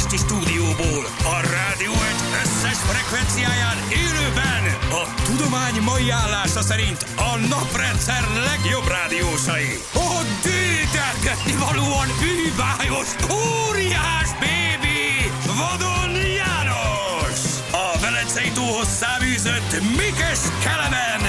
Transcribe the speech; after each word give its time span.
Pesti 0.00 0.16
stúdióból, 0.16 1.04
a 1.24 1.36
rádió 1.54 1.92
egy 1.92 2.22
összes 2.42 2.78
frekvenciáján 2.90 3.78
élőben, 4.02 4.62
a 4.90 5.22
tudomány 5.24 5.80
mai 5.82 6.10
állása 6.10 6.62
szerint 6.62 7.04
a 7.16 7.36
naprendszer 7.36 8.24
legjobb 8.50 8.86
rádiósai. 8.88 9.78
A 9.94 10.20
dédelgetni 10.42 11.54
valóan 11.66 12.08
bűbájos, 12.20 13.08
óriás 13.30 14.30
bébi, 14.42 15.32
vadon 15.58 16.12
János! 16.40 17.40
A 17.72 17.98
Velencei 18.00 18.50
tóhoz 18.50 18.88
száműzött 19.00 19.72
Mikes 19.96 20.40
Kelemen, 20.64 21.22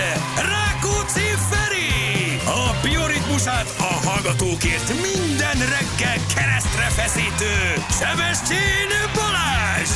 Rákóczi 0.52 1.28
Feri! 1.50 1.92
A 2.46 2.76
bioritmusát 2.84 3.68
a 3.80 4.01
hallgatókért 4.24 4.90
minden 4.90 5.58
reggel 5.58 6.26
keresztre 6.36 6.90
feszítő 6.90 7.84
Sebestyén 8.00 8.92
Balázs! 9.16 9.96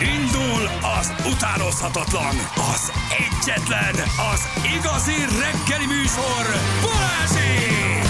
Indul 0.00 0.70
az 1.00 1.12
utánozhatatlan, 1.32 2.36
az 2.72 2.92
egyetlen, 3.24 3.94
az 4.32 4.48
igazi 4.76 5.18
reggeli 5.40 5.86
műsor, 5.86 6.44
Balázsék! 6.82 8.01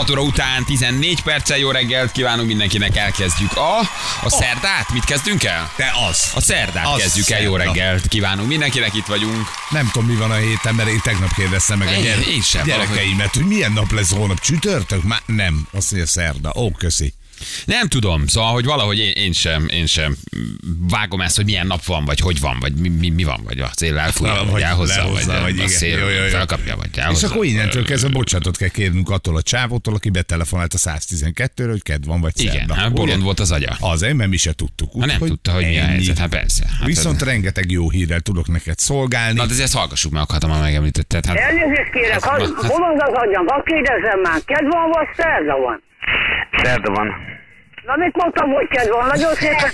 6 0.00 0.10
óra 0.10 0.20
után 0.20 0.64
14 0.64 1.22
perccel 1.22 1.56
jó 1.58 1.70
reggelt 1.70 2.12
kívánunk 2.12 2.48
mindenkinek, 2.48 2.96
elkezdjük 2.96 3.56
a, 3.56 3.78
a 4.22 4.30
szerdát. 4.30 4.92
Mit 4.92 5.04
kezdünk 5.04 5.44
el? 5.44 5.70
Te 5.76 5.92
az. 6.08 6.30
A 6.34 6.40
szerdát 6.40 6.86
Az 6.86 7.00
kezdjük 7.00 7.30
el, 7.30 7.42
jó 7.42 7.56
szerda. 7.56 7.72
reggelt 7.72 8.08
kívánunk 8.08 8.48
mindenkinek, 8.48 8.94
itt 8.94 9.06
vagyunk. 9.06 9.46
Nem 9.70 9.90
tudom, 9.92 10.08
mi 10.08 10.14
van 10.16 10.30
a 10.30 10.34
héten, 10.34 10.74
mert 10.74 10.88
én 10.88 11.00
tegnap 11.02 11.34
kérdeztem 11.34 11.78
meg 11.78 11.88
a 11.88 11.90
Én- 11.90 12.02
gyere- 12.02 12.26
én 12.26 12.42
sem, 12.42 12.64
gyerekeimet, 12.64 13.34
hogy 13.34 13.44
milyen 13.46 13.72
nap 13.72 13.92
lesz 13.92 14.12
holnap. 14.12 14.40
Csütörtök? 14.40 15.02
Már 15.02 15.22
nem. 15.26 15.66
Azt 15.72 15.90
mondja 15.90 16.08
szerda. 16.10 16.52
Ó, 16.56 16.70
köszi. 16.70 17.14
Nem 17.64 17.88
tudom, 17.88 18.26
szóval, 18.26 18.52
hogy 18.52 18.64
valahogy 18.64 18.98
én, 18.98 19.12
én 19.14 19.32
sem, 19.32 19.66
én 19.72 19.86
sem 19.86 20.16
vágom 20.90 21.20
ezt, 21.20 21.36
hogy 21.36 21.44
milyen 21.44 21.66
nap 21.66 21.84
van, 21.84 22.04
vagy 22.04 22.20
hogy 22.20 22.40
van, 22.40 22.56
vagy 22.60 22.72
mi, 22.74 22.88
mi, 22.88 23.08
mi 23.10 23.24
van, 23.24 23.40
vagy 23.44 23.58
a 23.60 23.70
szél 23.74 23.98
elfújja, 23.98 24.34
Na, 24.34 24.44
vagy, 24.50 24.62
elhozza, 24.62 24.96
lehozza, 25.02 25.40
vagy, 25.40 25.56
vagy 25.56 25.64
a 25.64 25.68
szél 25.68 25.98
Jó, 25.98 26.08
jó, 26.08 26.22
jó. 26.22 26.28
felkapja, 26.28 26.76
vagy 26.76 26.88
És 26.92 26.96
elhozza. 26.98 27.26
akkor 27.26 27.44
innentől 27.44 27.84
kezdve 27.84 28.08
bocsánatot 28.08 28.56
kell 28.56 28.68
kérnünk 28.68 29.10
attól 29.10 29.36
a 29.36 29.42
csávótól, 29.42 29.94
aki 29.94 30.10
betelefonált 30.10 30.74
a 30.74 30.78
112-ről, 30.78 31.68
hogy 31.70 31.82
kedv 31.82 32.06
van, 32.06 32.20
vagy 32.20 32.32
Igen, 32.40 32.54
szerda. 32.54 32.74
hát 32.74 32.92
bolond 32.92 33.22
volt 33.22 33.40
az 33.40 33.50
agya. 33.52 33.76
Azért, 33.80 34.14
mert 34.14 34.30
mi 34.30 34.36
se 34.36 34.52
tudtuk. 34.52 34.92
Ha 34.92 34.98
nem 34.98 35.08
Úgyhogy 35.08 35.28
tudta, 35.28 35.52
hogy 35.52 35.64
mi 35.66 35.78
a 35.78 35.80
ennyi. 35.82 35.90
helyzet, 35.92 36.18
hát 36.18 36.28
persze. 36.28 36.64
Hát 36.78 36.86
Viszont 36.86 37.20
ez- 37.20 37.26
rengeteg 37.28 37.70
jó 37.70 37.90
hírrel 37.90 38.20
tudok 38.20 38.48
neked 38.48 38.78
szolgálni. 38.78 39.38
Na, 39.38 39.46
de 39.46 39.62
ezt 39.62 39.74
hallgassuk 39.74 40.12
meg, 40.12 40.30
ha 40.30 40.46
már 40.46 40.60
megemlítetted. 40.60 41.26
Hát, 41.26 41.36
Elnézést 41.36 41.90
kérek, 41.92 42.12
Hát, 42.12 42.24
hát, 42.24 42.40
hát- 42.40 42.66
bolond 42.66 43.00
az 43.00 43.12
agyam, 43.12 43.46
hadd 43.46 43.64
kérdezzem 43.64 44.20
már, 44.22 44.40
kedv 44.44 44.68
van 44.68 44.90
vagy 44.90 45.06
szerda 45.16 45.56
van? 45.58 45.82
Szerda 46.52 46.92
van. 46.92 47.38
Na 47.86 47.96
mit 47.96 48.16
mondtam, 48.16 48.50
hogy 48.50 48.68
kedv 48.68 48.90
van? 48.90 49.06
Nagyon 49.06 49.34
szépen. 49.34 49.72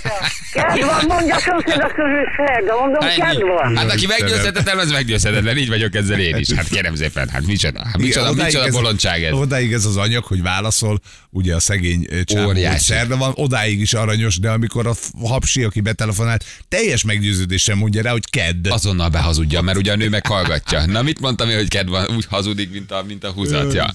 Kedv 0.51 0.85
van, 0.85 1.05
mondja 1.07 1.35
a 1.35 1.39
szomszédok 1.39 1.93
közül 1.93 2.25
szerda, 2.37 2.79
mondom, 2.79 2.99
kedv 3.15 3.47
van. 3.47 3.77
Hát 3.77 3.91
aki 3.91 4.05
meggyőzhetetlen, 4.05 4.77
az 4.77 4.91
meggyőzhetetlen. 4.91 5.57
Így 5.57 5.67
vagyok 5.67 5.95
ezzel 5.95 6.19
én 6.19 6.35
is. 6.35 6.51
Hát 6.51 6.67
kérem 6.67 6.95
szépen, 6.95 7.29
hát 7.29 7.45
micsoda, 7.45 7.85
hát 7.85 7.97
micsoda, 7.97 8.31
Igen, 8.31 8.45
micsoda 8.45 8.71
bolondság 8.71 9.23
ez. 9.23 9.33
Odáig 9.33 9.73
ez 9.73 9.85
az 9.85 9.97
anyag, 9.97 10.23
hogy 10.23 10.41
válaszol, 10.41 10.99
ugye 11.29 11.55
a 11.55 11.59
szegény 11.59 12.07
csávó, 12.23 12.45
hogy 12.45 12.77
szerda 12.77 13.17
van, 13.17 13.31
odáig 13.35 13.79
is 13.79 13.93
aranyos, 13.93 14.39
de 14.39 14.49
amikor 14.49 14.87
a 14.87 14.93
hapsi, 15.27 15.63
aki 15.63 15.81
betelefonált, 15.81 16.43
teljes 16.67 17.03
meggyőződéssel 17.03 17.75
mondja 17.75 18.01
rá, 18.01 18.11
hogy 18.11 18.29
kedd. 18.29 18.69
Azonnal 18.69 19.09
behazudja, 19.09 19.61
mert 19.61 19.77
ugye 19.77 19.91
a 19.91 19.95
nő 19.95 20.09
meghallgatja. 20.09 20.85
Na 20.85 21.01
mit 21.01 21.19
mondtam 21.19 21.49
én, 21.49 21.55
hogy 21.55 21.67
kedv 21.69 21.89
van, 21.89 22.05
úgy 22.15 22.25
hazudik, 22.29 22.71
mint 22.71 22.91
a, 22.91 23.03
mint 23.07 23.23
a 23.23 23.29
húzatja. 23.31 23.93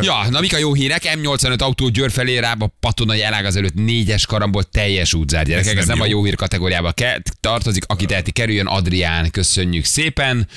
Ja, 0.00 0.28
na 0.30 0.40
mik 0.40 0.54
a 0.54 0.58
jó 0.58 0.74
hírek? 0.74 1.02
M85 1.14 1.58
autó 1.58 1.88
Győr 1.88 2.10
felé 2.10 2.38
rába 2.38 2.76
patonai 2.80 3.09
elág 3.18 3.44
az 3.44 3.56
előtt 3.56 3.74
négyes 3.74 4.26
karamból 4.26 4.62
teljes 4.62 5.14
útzár. 5.14 5.44
Gyerekek, 5.46 5.72
Ez 5.72 5.78
ez 5.80 5.86
nem 5.86 5.96
nem 5.96 6.06
a 6.06 6.10
jó. 6.10 6.24
hír 6.24 6.34
kategóriába 6.34 6.92
ke- 6.92 7.36
tartozik. 7.40 7.84
Aki 7.86 8.04
teheti, 8.06 8.30
kerüljön 8.30 8.66
Adrián, 8.66 9.30
köszönjük 9.30 9.84
szépen. 9.84 10.48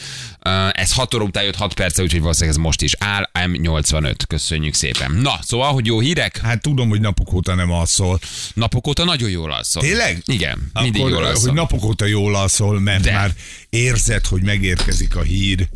Ez 0.72 0.94
6 0.94 1.14
óra 1.14 1.24
után 1.24 1.44
jött 1.44 1.56
6 1.56 1.74
perce, 1.74 2.02
úgyhogy 2.02 2.20
valószínűleg 2.22 2.56
ez 2.56 2.62
most 2.64 2.82
is 2.82 2.96
áll. 3.00 3.30
M85, 3.34 4.16
köszönjük 4.28 4.74
szépen. 4.74 5.12
Na, 5.12 5.40
szóval, 5.42 5.74
hogy 5.74 5.86
jó 5.86 6.00
hírek? 6.00 6.38
Hát 6.38 6.62
tudom, 6.62 6.90
hogy 6.90 7.02
napok 7.02 7.34
óta 7.34 7.56
nem 7.56 7.72
alszol. 7.72 8.20
Napok 8.54 8.88
óta 8.88 9.04
nagyon 9.04 9.30
jól 9.30 9.52
alszol. 9.52 9.82
Tényleg? 9.82 10.22
Igen, 10.26 10.72
mindig 10.82 11.02
Akkor, 11.02 11.14
jól 11.14 11.24
alszol. 11.26 11.42
hogy 11.48 11.54
napok 11.58 11.84
óta 11.84 12.06
jól 12.06 12.36
alszol, 12.36 12.80
mert. 12.80 13.04
De. 13.04 13.12
már 13.12 13.32
érzed, 13.70 14.26
hogy 14.26 14.42
megérkezik 14.42 15.16
a 15.16 15.22
hír, 15.22 15.68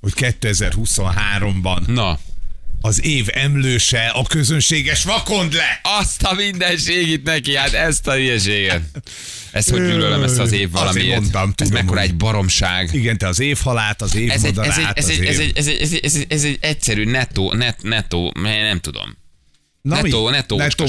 hogy 0.00 0.12
2023-ban 0.16 1.86
Na, 1.86 2.18
az 2.86 3.04
év 3.04 3.26
emlőse 3.32 4.06
a 4.06 4.22
közönséges 4.22 5.04
vakond 5.04 5.52
le. 5.52 5.80
Azt 5.82 6.22
a 6.22 6.34
mindenségit 6.34 7.22
neki, 7.22 7.56
hát 7.56 7.72
ezt 7.72 8.06
a 8.06 8.12
hülyeséget. 8.14 8.82
Ezt 9.50 9.70
hogy 9.70 9.78
gyűlölöm 9.80 10.22
ezt 10.22 10.38
az 10.38 10.52
év 10.52 10.68
Azért 10.74 10.94
valamiért. 10.94 11.20
mondtam, 11.20 11.48
ez 11.48 11.54
tudom, 11.54 11.72
mekkora 11.72 12.00
hogy- 12.00 12.08
egy 12.08 12.16
baromság. 12.16 12.90
Igen, 12.92 13.18
te 13.18 13.26
az 13.28 13.40
évhalát, 13.40 14.02
az 14.02 14.14
Ez 14.14 14.20
egy, 14.20 14.28
ez, 14.30 14.44
egy, 14.44 14.58
ez, 14.58 14.66
az 14.68 14.78
egy, 14.78 14.86
ez, 14.94 15.08
év... 15.08 15.20
egy, 15.20 15.52
ez, 15.56 15.66
egy, 15.66 15.76
ez, 15.80 15.92
egy, 15.92 16.00
ez, 16.02 16.14
egy, 16.14 16.26
ez 16.28 16.44
egy 16.44 16.58
egyszerű 16.60 17.04
nettó, 17.04 17.52
net, 17.52 17.82
nettó, 17.82 18.32
nem 18.42 18.80
tudom. 18.80 19.16
Na 19.82 19.94
mi? 20.02 20.08
Nettó, 20.08 20.30
nettó 20.30 20.56
Nettó 20.56 20.84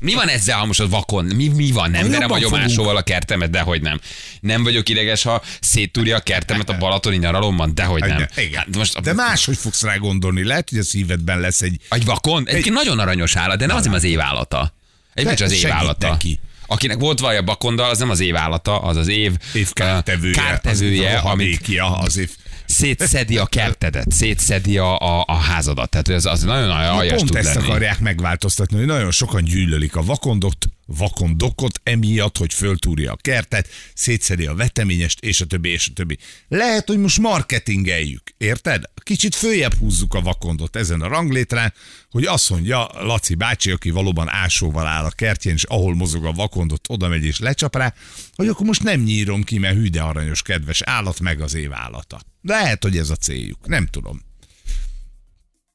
mi? 0.00 0.14
van 0.14 0.28
ezzel, 0.28 0.58
ha 0.58 0.64
most 0.66 0.80
az 0.80 0.90
vakon? 0.90 1.24
Mi, 1.24 1.48
mi 1.48 1.72
van? 1.72 1.90
Nem 1.90 2.10
verem 2.10 2.30
a 2.30 2.34
fogunk. 2.34 2.52
gyomásóval 2.52 2.96
a 2.96 3.02
kertemet, 3.02 3.50
dehogy 3.50 3.82
nem. 3.82 4.00
Nem 4.40 4.62
vagyok 4.62 4.88
ideges, 4.88 5.22
ha 5.22 5.42
széttúrja 5.60 6.16
a 6.16 6.20
kertemet 6.20 6.68
a 6.68 6.76
balatoni 6.78 7.16
nyaralomban, 7.16 7.74
dehogy 7.74 8.00
nem. 8.00 8.26
Igen. 8.36 8.58
Hát 8.58 8.76
most, 8.76 9.00
De 9.00 9.12
máshogy 9.12 9.56
fogsz 9.56 9.82
rá 9.82 9.96
gondolni. 9.96 10.44
Lehet, 10.44 10.68
hogy 10.70 10.78
a 10.78 10.82
szívedben 10.84 11.40
lesz 11.40 11.62
egy... 11.62 11.76
Egy 11.90 12.04
vakon? 12.04 12.48
Egyébként 12.48 12.74
nagyon 12.74 12.98
aranyos 12.98 13.36
állat, 13.36 13.58
de 13.58 13.66
nem 13.66 13.76
az, 13.76 13.84
nem 13.84 13.94
az 13.94 14.04
évállata. 14.04 14.74
Egyébként 15.14 15.40
az 15.40 15.52
évállata. 15.52 16.08
neki. 16.08 16.40
Akinek 16.66 16.98
volt 16.98 17.20
vaja 17.20 17.42
bakondal, 17.42 17.90
az 17.90 17.98
nem 17.98 18.10
az 18.10 18.20
évállata, 18.20 18.78
az 18.80 18.96
az 18.96 19.08
év, 19.08 19.32
Év 19.52 19.72
kártevője. 19.72 20.34
kártevője 20.34 21.16
az, 21.18 21.24
amit 21.24 21.68
amit... 21.68 21.80
az 22.06 22.16
év... 22.16 22.30
szétszedi 22.68 23.38
a 23.38 23.46
kertedet, 23.46 24.12
szétszedi 24.12 24.78
a, 24.78 24.98
a, 24.98 25.24
a 25.26 25.34
házadat. 25.34 25.90
Tehát 25.90 26.08
az, 26.08 26.26
az 26.26 26.42
nagyon 26.42 26.66
nagyon 26.68 26.82
Na, 26.82 26.96
aljas 26.96 27.16
pont 27.16 27.28
tud 27.28 27.36
ezt 27.36 27.54
lenni. 27.54 27.66
akarják 27.66 28.00
megváltoztatni, 28.00 28.76
hogy 28.76 28.86
nagyon 28.86 29.10
sokan 29.10 29.44
gyűlölik 29.44 29.96
a 29.96 30.02
vakondot, 30.02 30.68
vakondokot, 30.96 31.80
emiatt, 31.82 32.38
hogy 32.38 32.54
föltúrja 32.54 33.12
a 33.12 33.16
kertet, 33.16 33.68
szétszedi 33.94 34.46
a 34.46 34.54
veteményest, 34.54 35.20
és 35.20 35.40
a 35.40 35.46
többi, 35.46 35.68
és 35.68 35.88
a 35.88 35.92
többi. 35.92 36.18
Lehet, 36.48 36.86
hogy 36.86 36.98
most 36.98 37.18
marketingeljük, 37.18 38.22
érted? 38.38 38.84
Kicsit 39.02 39.34
följebb 39.34 39.74
húzzuk 39.74 40.14
a 40.14 40.20
vakondot 40.20 40.76
ezen 40.76 41.00
a 41.00 41.08
ranglétrán, 41.08 41.72
hogy 42.10 42.24
azt 42.24 42.50
mondja 42.50 42.90
Laci 42.92 43.34
bácsi, 43.34 43.70
aki 43.70 43.90
valóban 43.90 44.28
ásóval 44.28 44.86
áll 44.86 45.04
a 45.04 45.10
kertjén, 45.10 45.54
és 45.54 45.64
ahol 45.64 45.94
mozog 45.94 46.24
a 46.24 46.32
vakondot, 46.32 46.86
oda 46.88 47.08
megy 47.08 47.24
és 47.24 47.38
lecsap 47.38 47.76
rá, 47.76 47.94
hogy 48.34 48.48
akkor 48.48 48.66
most 48.66 48.82
nem 48.82 49.00
nyírom 49.00 49.42
ki, 49.42 49.58
mert 49.58 49.76
hű 49.76 49.88
de 49.88 50.02
aranyos, 50.02 50.42
kedves 50.42 50.82
állat, 50.82 51.20
meg 51.20 51.40
az 51.40 51.54
év 51.54 51.72
állata. 51.72 52.20
Lehet, 52.42 52.82
hogy 52.82 52.96
ez 52.98 53.10
a 53.10 53.16
céljuk, 53.16 53.66
nem 53.66 53.86
tudom. 53.86 54.27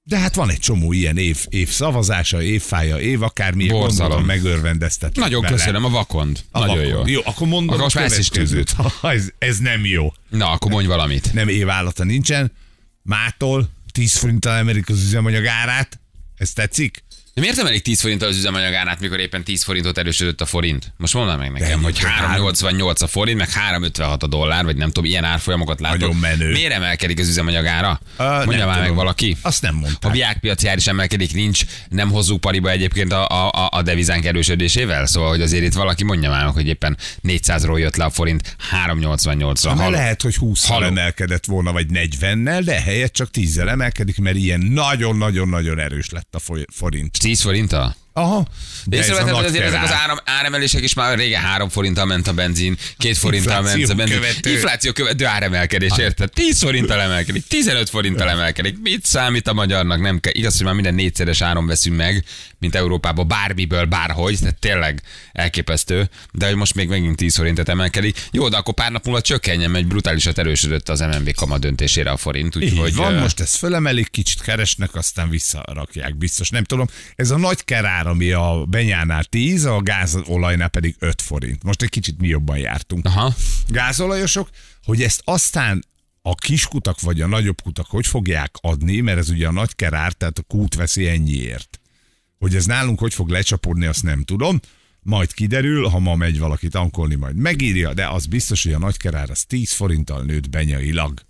De 0.06 0.18
hát 0.18 0.36
van 0.36 0.50
egy 0.50 0.60
csomó 0.60 0.94
ilyen 0.94 1.18
év, 1.18 1.46
év 1.50 1.70
szavazása, 1.70 2.42
évfája, 2.42 3.00
év 3.00 3.22
akármi, 3.22 3.66
gondolom 3.66 4.26
megörvendeztet. 4.26 5.16
Nagyon 5.16 5.44
köszönöm 5.44 5.86
a 5.86 5.90
vakond. 5.90 6.40
A 6.52 6.60
Nagyon 6.60 6.76
vakond. 6.78 7.08
jó. 7.08 7.14
Jó, 7.14 7.22
akkor 7.26 7.48
mondom 7.48 7.82
a 7.82 7.86
is 7.86 7.94
következőt. 7.94 8.76
Ez, 9.02 9.30
ez 9.38 9.58
nem 9.58 9.86
jó. 9.86 10.14
Na, 10.30 10.52
akkor 10.52 10.72
mondj 10.72 10.88
valamit. 10.88 11.34
Nem 11.34 11.48
évállata 11.48 12.04
nincsen. 12.04 12.52
Mától 13.02 13.70
10 13.92 14.16
forinttal 14.16 14.56
emelik 14.56 14.90
az 14.90 15.02
üzemanyag 15.04 15.46
árát. 15.46 16.00
Ez 16.36 16.54
tetszik? 16.54 17.04
De 17.36 17.42
miért 17.42 17.58
emelik 17.58 17.82
10 17.82 18.02
forinttal 18.02 18.28
az 18.30 18.38
üzemanyagárát, 18.38 19.00
mikor 19.00 19.20
éppen 19.20 19.44
10 19.44 19.64
forintot 19.64 19.98
erősödött 19.98 20.42
a 20.42 20.46
forint? 20.46 20.94
Most 20.98 21.14
mondd 21.14 21.38
meg 21.38 21.52
nekem, 21.52 21.68
De 21.80 21.86
hogy 21.86 21.96
egyébként 21.98 22.14
3,88 22.36 23.02
a 23.02 23.08
forint, 23.08 23.38
meg 23.38 23.48
3,56 23.50 24.20
a 24.24 24.28
dollár, 24.28 24.64
vagy 24.66 24.76
nem 24.76 24.88
tudom, 24.88 25.06
ilyen 25.10 25.24
árfolyamokat 25.24 25.80
látok. 25.80 26.00
Nagyon 26.00 26.16
menő. 26.16 26.52
Miért 26.52 26.74
emelkedik 26.74 27.20
az 27.20 27.28
üzemanyagára? 27.28 28.00
Ö, 28.18 28.42
Mondja 28.46 28.66
már 28.66 28.80
meg 28.80 28.94
valaki. 28.96 29.38
Azt 29.42 29.62
nem 29.62 29.76
A 29.76 29.80
mondták. 29.80 30.12
viágpiaci 30.12 30.68
ár 30.68 30.78
is 30.78 30.88
emelkedik, 30.88 31.34
nincs, 31.34 31.62
nem 31.90 32.10
hozzuk 32.10 32.42
pariba 32.42 32.70
egyébként 32.70 33.12
a, 33.12 33.28
a, 33.28 33.50
a- 33.50 33.70
a 33.72 33.82
devizánk 33.82 34.26
erősödésével, 34.26 35.06
szóval 35.06 35.30
hogy 35.30 35.42
azért 35.42 35.64
itt 35.64 35.74
valaki 35.74 36.04
mondja 36.04 36.30
már 36.30 36.46
meg, 36.46 36.54
hogy 36.54 36.68
éppen 36.68 36.98
400-ról 37.28 37.80
jött 37.80 37.96
le 37.96 38.04
a 38.06 38.10
forint 38.10 38.56
388-ra. 38.88 39.64
Mert 39.64 39.80
Halló. 39.80 39.90
lehet, 39.90 40.22
hogy 40.22 40.36
20 40.36 40.68
Haló. 40.68 40.86
emelkedett 40.86 41.46
volna, 41.46 41.72
vagy 41.72 41.86
40-nel, 41.94 42.62
de 42.66 42.82
helyett 42.82 43.14
csak 43.14 43.30
10 43.32 43.58
emelkedik, 43.58 44.18
mert 44.18 44.36
ilyen 44.36 44.60
nagyon-nagyon-nagyon 44.60 45.80
erős 45.80 46.10
lett 46.10 46.36
a 46.36 46.40
forint. 46.74 47.18
10 47.24 47.42
forinttal? 47.42 48.03
Aha. 48.14 48.48
De 48.86 48.98
észrevetted, 48.98 49.34
hogy 49.34 49.46
azért 49.46 49.66
ezek 49.66 49.84
az 49.84 49.92
áram, 49.92 50.18
áremelések 50.26 50.84
is 50.84 50.94
már 50.94 51.18
régen 51.18 51.42
3 51.42 51.70
forinttal 51.70 52.06
ment 52.06 52.28
a 52.28 52.34
benzin, 52.34 52.78
2 52.98 53.14
forinttal 53.14 53.62
ment 53.62 53.76
a 53.76 53.78
Infláció 53.78 53.96
benzin. 53.96 54.20
követő. 54.20 54.52
Infláció 54.52 54.92
követő 54.92 55.26
áremelkedés, 55.26 55.92
érted? 55.98 56.30
10 56.32 56.60
forinttal 56.60 57.00
emelkedik, 57.02 57.48
15 57.48 57.90
forinttal 57.90 58.30
emelkedik. 58.30 58.78
Mit 58.82 59.06
számít 59.06 59.48
a 59.48 59.54
magyarnak? 59.54 60.02
Nem 60.02 60.20
kell. 60.20 60.34
Igaz, 60.36 60.56
hogy 60.56 60.66
már 60.66 60.74
minden 60.74 60.94
négyszeres 60.94 61.42
áron 61.42 61.66
veszünk 61.68 61.98
meg, 61.98 62.24
mint 62.60 62.76
Európában, 62.76 63.28
bármiből, 63.28 63.86
bárhogy, 63.86 64.40
tehát 64.40 64.56
tényleg 64.56 65.02
elképesztő. 65.32 66.10
De 66.32 66.46
hogy 66.48 66.56
most 66.56 66.76
még 66.76 66.88
megint 66.88 67.16
10 67.16 67.36
forintet 67.36 67.70
emelkedik. 67.70 68.22
Jó, 68.32 68.50
de 68.50 68.58
akkor 68.58 68.74
pár 68.74 68.92
nap 68.92 69.06
múlva 69.06 69.22
csökkenjen, 69.22 69.72
mert 69.72 69.88
brutálisat 69.88 70.38
erősödött 70.38 70.90
az 70.90 71.00
MNB 71.00 71.34
kama 71.36 71.58
döntésére 71.58 72.12
a 72.12 72.18
forint. 72.18 72.56
Úgyhogy 72.56 72.96
van, 72.96 73.14
ö, 73.14 73.20
most 73.20 73.40
ezt 73.40 73.56
fölemelik, 73.56 74.10
kicsit 74.12 74.42
keresnek, 74.42 74.96
aztán 74.96 75.30
visszarakják, 75.30 76.16
biztos. 76.16 76.50
Nem 76.50 76.64
tudom, 76.64 76.88
ez 77.16 77.32
a 77.32 77.38
nagy 77.38 77.64
kerár 77.66 78.03
ár, 78.04 78.10
ami 78.10 78.32
a 78.32 78.66
benyánál 78.70 79.24
10, 79.24 79.66
a 79.66 79.82
gázolajnál 79.82 80.68
pedig 80.68 80.96
5 81.00 81.22
forint. 81.22 81.64
Most 81.64 81.82
egy 81.82 81.90
kicsit 81.90 82.20
mi 82.20 82.28
jobban 82.28 82.58
jártunk. 82.58 83.06
Aha. 83.06 83.36
Gázolajosok, 83.68 84.50
hogy 84.84 85.02
ezt 85.02 85.22
aztán 85.24 85.84
a 86.22 86.36
kiskutak 86.36 87.02
vagy 87.02 87.22
a 87.22 87.28
nagyobb 87.28 87.62
kutak 87.62 87.86
hogy 87.88 88.08
fogják 88.08 88.56
adni, 88.62 89.00
mert 89.00 89.18
ez 89.18 89.30
ugye 89.30 89.48
a 89.48 89.52
nagy 89.52 89.76
kerár, 89.76 90.14
tehát 90.14 90.38
a 90.38 90.42
kút 90.42 90.76
veszi 90.76 91.08
ennyiért. 91.08 91.80
Hogy 92.40 92.56
ez 92.56 92.66
nálunk 92.66 93.00
hogy 93.00 93.14
fog 93.14 93.30
lecsapódni, 93.30 93.86
azt 93.86 94.04
nem 94.04 94.24
tudom. 94.24 94.60
Majd 95.02 95.34
kiderül, 95.34 95.88
ha 95.88 96.00
ma 96.00 96.16
megy 96.16 96.40
valaki 96.40 96.68
tankolni, 96.68 97.16
majd 97.16 97.36
megírja, 97.36 97.94
de 97.94 98.08
az 98.08 98.26
biztos, 98.26 98.64
hogy 98.64 98.74
a 98.74 98.78
nagy 98.78 98.98
kerár 98.98 99.30
az 99.30 99.44
10 99.46 99.72
forinttal 99.72 100.24
nőtt 100.24 100.50
benyailag. 100.50 101.22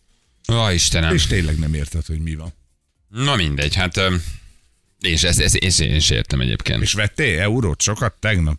Ó, 0.51 0.69
Istenem. 0.69 1.13
És 1.13 1.25
tényleg 1.27 1.59
nem 1.59 1.73
érted, 1.73 2.05
hogy 2.05 2.19
mi 2.19 2.35
van. 2.35 2.53
Na 3.09 3.35
mindegy, 3.35 3.75
hát... 3.75 3.97
öm, 3.97 4.23
És 5.07 5.23
ezt, 5.23 5.39
ezt, 5.39 5.55
ezt 5.55 5.81
én 5.81 5.95
is 5.95 6.09
értem 6.09 6.41
egyébként. 6.41 6.81
És 6.81 6.94
vettél 6.94 7.39
eurót 7.39 7.81
sokat 7.81 8.13
tegnap? 8.19 8.57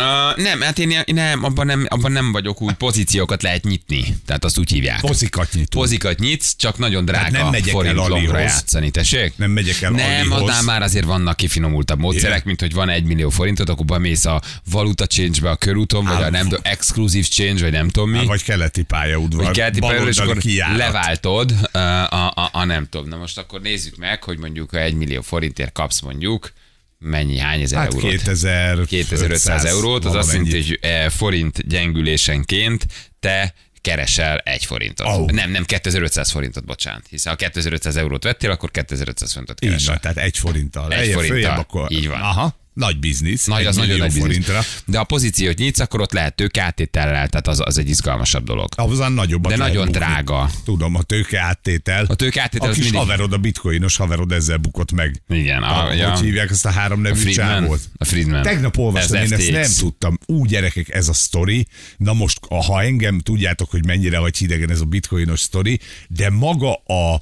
Uh, 0.00 0.36
nem, 0.42 0.60
hát 0.60 0.78
én, 0.78 1.02
nem, 1.06 1.44
abban 1.44 1.66
nem, 1.66 1.86
abban 1.88 2.12
nem 2.12 2.32
vagyok 2.32 2.60
úgy, 2.62 2.74
pozíciókat 2.74 3.42
lehet 3.42 3.64
nyitni. 3.64 4.16
Tehát 4.26 4.44
azt 4.44 4.58
úgy 4.58 4.70
hívják. 4.70 5.00
Pozikat 5.00 5.48
nyitunk. 5.52 5.84
Pozikat 5.84 6.18
nyitsz, 6.18 6.54
csak 6.56 6.78
nagyon 6.78 7.04
drága 7.04 7.22
Hát 7.22 7.32
nem 7.32 7.46
megyek 7.50 7.66
el 7.66 7.72
forint 7.72 7.98
Alihoz. 7.98 8.40
játszani, 8.40 8.90
tessék? 8.90 9.32
Nem 9.36 9.50
megyek 9.50 9.80
el 9.82 9.90
Nem, 9.90 10.20
Alihoz. 10.20 10.40
annál 10.40 10.62
már 10.62 10.82
azért 10.82 11.04
vannak 11.04 11.36
kifinomultabb 11.36 11.98
módszerek, 11.98 12.30
Igen. 12.30 12.42
mint 12.44 12.60
hogy 12.60 12.72
van 12.72 12.88
egy 12.88 13.04
millió 13.04 13.30
forintot, 13.30 13.68
akkor 13.68 13.84
bemész 13.84 14.24
a 14.24 14.42
valuta 14.70 15.06
change-be 15.06 15.50
a 15.50 15.56
körúton, 15.56 16.04
vagy 16.04 16.22
Á, 16.22 16.26
a 16.26 16.30
nem 16.30 16.42
tudom, 16.42 16.60
exclusive 16.62 17.26
change, 17.26 17.62
vagy 17.62 17.72
nem 17.72 17.88
tudom 17.88 18.10
mi. 18.10 18.16
Há, 18.18 18.24
vagy 18.24 18.42
keleti 18.42 18.82
pályaudvar. 18.82 19.44
Vagy 19.44 19.54
keleti 19.56 19.80
pályaudvar, 19.80 20.08
és 20.08 20.18
akkor 20.18 20.36
kijárat. 20.38 20.76
leváltod 20.76 21.54
a, 21.72 21.78
a, 21.78 22.32
a, 22.34 22.48
a, 22.52 22.64
nem 22.64 22.86
tudom. 22.90 23.08
Na 23.08 23.16
most 23.16 23.38
akkor 23.38 23.60
nézzük 23.60 23.96
meg, 23.96 24.22
hogy 24.22 24.38
mondjuk 24.38 24.70
ha 24.70 24.78
egy 24.78 24.94
millió 24.94 25.20
forintért 25.20 25.72
kapsz 25.72 26.00
mondjuk 26.00 26.52
mennyi, 26.98 27.38
hány 27.38 27.60
ezer 27.60 27.78
Hát 27.78 27.94
eurót? 27.94 28.10
2000 28.10 28.84
2500 28.86 29.64
eurót, 29.64 30.04
az 30.04 30.14
azt 30.14 30.32
jelenti, 30.32 30.52
hogy 30.52 30.78
eh, 30.82 31.08
forint 31.10 31.68
gyengülésenként 31.68 32.86
te 33.20 33.54
keresel 33.80 34.38
egy 34.38 34.64
forintot. 34.64 35.06
Au. 35.06 35.30
Nem, 35.30 35.50
nem 35.50 35.64
2500 35.64 36.30
forintot, 36.30 36.64
bocsánat. 36.64 37.02
Hiszen 37.10 37.32
ha 37.32 37.38
2500 37.38 37.96
eurót 37.96 38.24
vettél, 38.24 38.50
akkor 38.50 38.70
2500 38.70 39.32
forintot 39.32 39.64
Így 39.64 39.68
keresel. 39.68 39.92
van, 39.92 40.00
tehát 40.00 40.18
egy 40.18 40.38
forinttal. 40.38 40.92
Egy 40.92 40.98
Lejjebb, 40.98 41.14
forinttal. 41.14 41.40
följebb, 41.40 41.58
akkor... 41.58 41.92
Így 41.92 42.08
van. 42.08 42.20
Aha, 42.20 42.56
nagy 42.78 42.98
biznisz. 42.98 43.44
Nagy, 43.46 43.64
az 43.64 43.76
nagyon 43.76 43.98
nagy 43.98 44.12
forintra. 44.12 44.60
De 44.86 44.98
a 44.98 45.04
pozíciót 45.04 45.58
nyitsz, 45.58 45.78
akkor 45.80 46.00
ott 46.00 46.12
lehet 46.12 46.34
tőke 46.34 46.62
áttétellel, 46.62 47.28
tehát 47.28 47.46
az, 47.48 47.60
az 47.64 47.78
egy 47.78 47.88
izgalmasabb 47.88 48.44
dolog. 48.44 48.68
Ahhozan 48.76 49.12
nagyobbat 49.12 49.52
De 49.52 49.58
nagyon 49.58 49.84
bukni. 49.84 49.98
drága. 49.98 50.50
Tudom, 50.64 50.94
a 50.94 51.02
tőke 51.02 51.40
áttétel. 51.40 52.04
A 52.08 52.14
tőke 52.14 52.42
áttétel 52.42 52.68
a 52.68 52.72
kis 52.72 52.82
mindig- 52.82 53.00
haverod, 53.00 53.32
a 53.32 53.36
bitcoinos 53.38 53.96
haverod 53.96 54.32
ezzel 54.32 54.56
bukott 54.56 54.92
meg. 54.92 55.22
Igen, 55.28 55.62
a- 55.62 55.86
a, 55.88 55.92
ja. 55.92 56.10
Hogy 56.10 56.20
hívják 56.24 56.50
azt 56.50 56.66
a 56.66 56.70
három 56.70 56.98
A 56.98 57.02
nevű 57.02 57.18
Friedman. 57.20 57.46
csávót? 57.60 57.80
A 57.96 58.04
Friedman. 58.04 58.42
Tegnap 58.42 58.78
olvastam, 58.78 59.16
Ez 59.16 59.30
én 59.32 59.38
ezt 59.38 59.50
nem 59.50 59.70
tudtam. 59.88 60.18
Úgy 60.26 60.48
gyerekek, 60.48 60.88
ez 60.88 61.08
a 61.08 61.12
sztori. 61.12 61.66
Na 61.96 62.12
most, 62.12 62.38
ha 62.48 62.82
engem 62.82 63.18
tudjátok, 63.18 63.70
hogy 63.70 63.86
mennyire 63.86 64.18
vagy 64.18 64.36
hidegen 64.36 64.70
ez 64.70 64.80
a 64.80 64.84
bitcoinos 64.84 65.40
sztori, 65.40 65.80
de 66.08 66.30
maga 66.30 66.72
a 66.74 67.20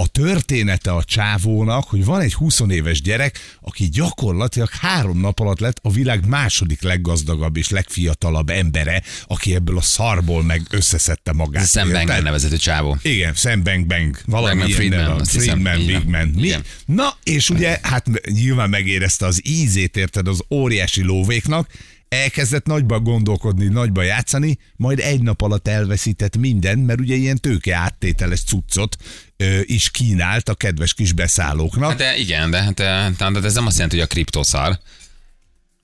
a 0.00 0.06
története 0.06 0.92
a 0.92 1.04
csávónak, 1.04 1.84
hogy 1.88 2.04
van 2.04 2.20
egy 2.20 2.34
20 2.34 2.60
éves 2.68 3.02
gyerek, 3.02 3.56
aki 3.60 3.88
gyakorlatilag 3.88 4.68
három 4.70 5.20
nap 5.20 5.40
alatt 5.40 5.58
lett 5.58 5.78
a 5.82 5.90
világ 5.90 6.26
második 6.26 6.82
leggazdagabb 6.82 7.56
és 7.56 7.70
legfiatalabb 7.70 8.50
embere, 8.50 9.02
aki 9.26 9.54
ebből 9.54 9.76
a 9.76 9.80
szarból 9.80 10.42
meg 10.42 10.62
összeszedte 10.70 11.32
magát. 11.32 11.74
Bankman 11.74 12.22
nevezető 12.22 12.56
csávó. 12.56 12.98
Igen, 13.02 13.34
Bang. 13.62 14.18
Valami 14.26 14.58
Bankman 14.58 14.66
ilyen 14.66 14.78
Friedman, 14.78 14.98
neve 14.98 15.24
hiszem. 15.32 15.60
Friedman. 15.60 15.86
Big 15.86 16.04
Man. 16.04 16.28
Mi? 16.28 16.52
Na, 16.86 17.16
és 17.22 17.50
ugye, 17.50 17.78
hát 17.82 18.06
nyilván 18.30 18.70
megérezte 18.70 19.26
az 19.26 19.40
ízét, 19.44 19.96
érted, 19.96 20.28
az 20.28 20.42
óriási 20.50 21.02
lóvéknak, 21.02 21.68
elkezdett 22.08 22.66
nagyba 22.66 23.00
gondolkodni, 23.00 23.66
nagyba 23.66 24.02
játszani, 24.02 24.58
majd 24.76 24.98
egy 24.98 25.22
nap 25.22 25.42
alatt 25.42 25.68
elveszített 25.68 26.36
mindent, 26.36 26.86
mert 26.86 27.00
ugye 27.00 27.14
ilyen 27.14 27.36
tőke 27.36 27.76
áttételes 27.76 28.44
cuccot 28.44 28.96
ö, 29.36 29.60
is 29.62 29.90
kínált 29.90 30.48
a 30.48 30.54
kedves 30.54 30.94
kis 30.94 31.12
beszállóknak. 31.12 31.88
Hát 31.88 31.98
de 31.98 32.16
igen, 32.16 32.50
de, 32.50 32.62
hát, 32.62 32.80
eh, 32.80 33.12
tehát 33.16 33.44
ez 33.44 33.54
nem 33.54 33.66
azt 33.66 33.76
jelenti, 33.76 33.96
hogy 33.96 34.04
a 34.04 34.08
kriptoszar. 34.08 34.78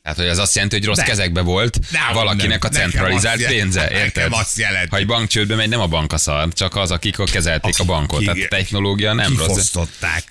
Tehát, 0.03 0.19
hogy 0.19 0.27
az 0.27 0.39
azt 0.39 0.55
jelenti, 0.55 0.77
hogy 0.77 0.85
rossz 0.85 0.97
De. 0.97 1.03
kezekbe 1.05 1.41
volt 1.41 1.79
Dehogy 1.91 2.15
valakinek 2.15 2.63
nem. 2.63 2.71
a 2.71 2.75
Nekem 2.75 2.91
centralizált 2.91 3.41
jel- 3.41 3.53
pénze, 3.53 3.81
Nekem 3.81 3.97
érted? 3.99 4.33
azt 4.33 4.59
jelenti. 4.59 4.89
Ha 4.91 4.97
egy 4.97 5.07
bank 5.07 5.29
csődbe 5.29 5.55
megy, 5.55 5.69
nem 5.69 5.81
a 5.81 5.87
bank 5.87 6.13
a 6.13 6.19
szar, 6.19 6.53
csak 6.53 6.77
az, 6.77 6.91
akik 6.91 7.19
a 7.19 7.25
kezelték 7.25 7.79
a 7.79 7.85
bankot. 7.85 8.21
Tehát 8.21 8.37
a 8.37 8.41
ki- 8.41 8.49
technológia 8.49 9.13
nem 9.13 9.37
rossz. 9.37 9.75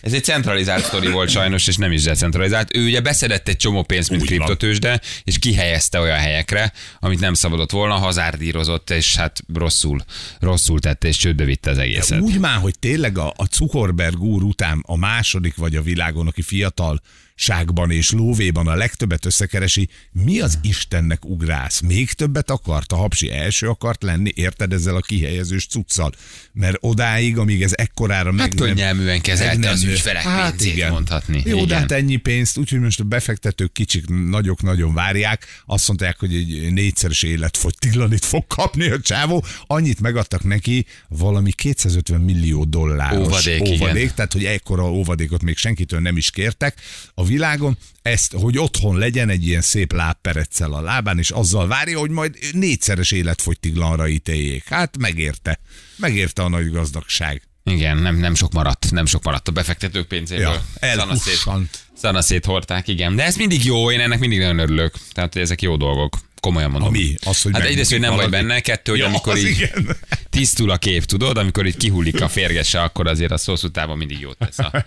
Ez 0.01 0.13
egy 0.13 0.23
centralizált 0.23 0.85
sztori 0.85 1.07
volt 1.07 1.29
sajnos, 1.29 1.67
és 1.67 1.75
nem 1.75 1.91
is 1.91 2.03
decentralizált. 2.03 2.75
Ő 2.75 2.85
ugye 2.85 3.01
beszedett 3.01 3.47
egy 3.47 3.57
csomó 3.57 3.83
pénzt, 3.83 4.09
mint 4.09 4.25
kriptotősde, 4.25 5.01
és 5.23 5.39
kihelyezte 5.39 5.99
olyan 5.99 6.17
helyekre, 6.17 6.71
amit 6.99 7.19
nem 7.19 7.33
szabadott 7.33 7.71
volna, 7.71 7.93
hazárdírozott, 7.95 8.89
és 8.89 9.15
hát 9.15 9.39
rosszul, 9.53 10.03
rosszul 10.39 10.79
tette, 10.79 11.07
és 11.07 11.17
csődbe 11.17 11.43
vitte 11.43 11.69
az 11.69 11.77
egészet. 11.77 12.19
Úgy 12.19 12.39
már, 12.39 12.57
hogy 12.57 12.79
tényleg 12.79 13.17
a, 13.17 13.27
a 13.37 13.45
Zuckerberg 13.51 14.19
úr 14.21 14.43
után 14.43 14.83
a 14.87 14.97
második 14.97 15.55
vagy 15.55 15.75
a 15.75 15.81
világon, 15.81 16.27
aki 16.27 16.41
fiatal 16.41 17.01
ságban 17.41 17.91
és 17.91 18.11
lóvéban 18.11 18.67
a 18.67 18.75
legtöbbet 18.75 19.25
összekeresi, 19.25 19.89
mi 20.11 20.39
az 20.39 20.59
Istennek 20.61 21.25
ugrász? 21.25 21.79
Még 21.79 22.11
többet 22.11 22.49
akart? 22.49 22.91
A 22.91 22.95
hapsi 22.95 23.31
első 23.31 23.67
akart 23.67 24.03
lenni, 24.03 24.31
érted 24.35 24.73
ezzel 24.73 24.95
a 24.95 24.99
kihelyezős 24.99 25.67
cuccal? 25.67 26.11
Mert 26.53 26.77
odáig, 26.79 27.37
amíg 27.37 27.63
ez 27.63 27.71
ekkorára 27.75 28.31
meg 28.31 28.39
Hát 28.39 28.55
könnyelműen 28.55 29.21
kezelte 29.21 29.57
nem 29.57 29.71
az 29.71 29.83
ügyfelek 29.83 30.23
pénzét, 30.57 30.89
mondhatni. 30.89 31.41
Jó, 31.45 31.57
de 31.57 31.63
Igen. 31.63 31.77
hát 31.79 31.91
ennyi 31.91 32.15
pénzt, 32.15 32.57
úgyhogy 32.57 32.79
most 32.79 32.99
a 32.99 33.03
befektetők 33.03 33.71
kicsik, 33.71 34.07
nagyok 34.29 34.61
nagyon 34.61 34.93
várják. 34.93 35.45
Azt 35.65 35.87
mondták, 35.87 36.19
hogy 36.19 36.35
egy 36.35 36.73
négyszeres 36.73 37.23
életfogytiglanit 37.23 38.25
fog 38.25 38.47
kapni 38.47 38.89
a 38.89 38.99
csávó. 38.99 39.45
Annyit 39.67 39.99
megadtak 39.99 40.43
neki, 40.43 40.85
valami 41.07 41.51
250 41.51 42.21
millió 42.21 42.63
dolláros 42.63 43.27
Óvadék, 43.27 43.67
igen. 43.67 43.73
óvadék 43.73 44.11
tehát 44.11 44.33
hogy 44.33 44.45
ekkora 44.45 44.91
óvadékot 44.91 45.43
még 45.43 45.57
senkitől 45.57 45.99
nem 45.99 46.17
is 46.17 46.31
kértek 46.31 46.75
a 47.13 47.25
világon. 47.31 47.77
Ezt, 48.01 48.33
hogy 48.33 48.57
otthon 48.57 48.97
legyen 48.97 49.29
egy 49.29 49.47
ilyen 49.47 49.61
szép 49.61 49.93
lábpereccel 49.93 50.73
a 50.73 50.81
lábán, 50.81 51.17
és 51.17 51.29
azzal 51.29 51.67
várja, 51.67 51.99
hogy 51.99 52.09
majd 52.09 52.37
négyszeres 52.51 53.11
életfogytiglanra 53.11 54.07
ítéljék. 54.07 54.63
Hát 54.67 54.97
megérte. 54.97 55.59
Megérte 55.95 56.41
a 56.41 56.49
nagy 56.49 56.71
gazdagság. 56.71 57.41
Igen, 57.63 57.97
nem, 57.97 58.15
nem 58.15 58.35
sok 58.35 58.51
maradt, 58.51 58.91
nem 58.91 59.05
sok 59.05 59.23
maradt 59.23 59.47
a 59.47 59.51
befektetők 59.51 60.07
pénzéből. 60.07 60.43
Ja, 60.43 60.65
elhussant. 60.79 61.79
Szanaszét 61.93 62.45
hordták, 62.45 62.87
igen. 62.87 63.15
De 63.15 63.23
ez 63.23 63.35
mindig 63.35 63.65
jó, 63.65 63.91
én 63.91 63.99
ennek 63.99 64.19
mindig 64.19 64.39
nagyon 64.39 64.59
örülök. 64.59 64.93
Tehát, 65.11 65.33
hogy 65.33 65.41
ezek 65.41 65.61
jó 65.61 65.77
dolgok. 65.77 66.17
Komolyan 66.41 66.69
mondom. 66.71 66.89
Ami? 66.89 67.15
Az, 67.25 67.41
hogy 67.41 67.51
hát 67.53 67.63
egyrészt, 67.63 67.91
hogy 67.91 67.99
nem 67.99 68.09
vagy 68.15 68.19
valaki- 68.29 68.35
benne, 68.47 68.59
kettő, 68.59 68.91
hogy 68.91 68.99
Ja, 68.99 69.05
amikor 69.07 69.37
így 69.37 69.47
igen. 69.47 69.95
tisztul 70.29 70.69
a 70.69 70.77
kép, 70.77 71.03
tudod, 71.03 71.37
amikor 71.37 71.65
így 71.65 71.77
kihullik 71.77 72.21
a 72.21 72.27
férgese, 72.27 72.81
akkor 72.81 73.07
azért 73.07 73.31
a 73.31 73.37
hosszú 73.45 73.69
távon 73.69 73.97
mindig 73.97 74.19
jót 74.19 74.37
tesz 74.37 74.59
a, 74.59 74.85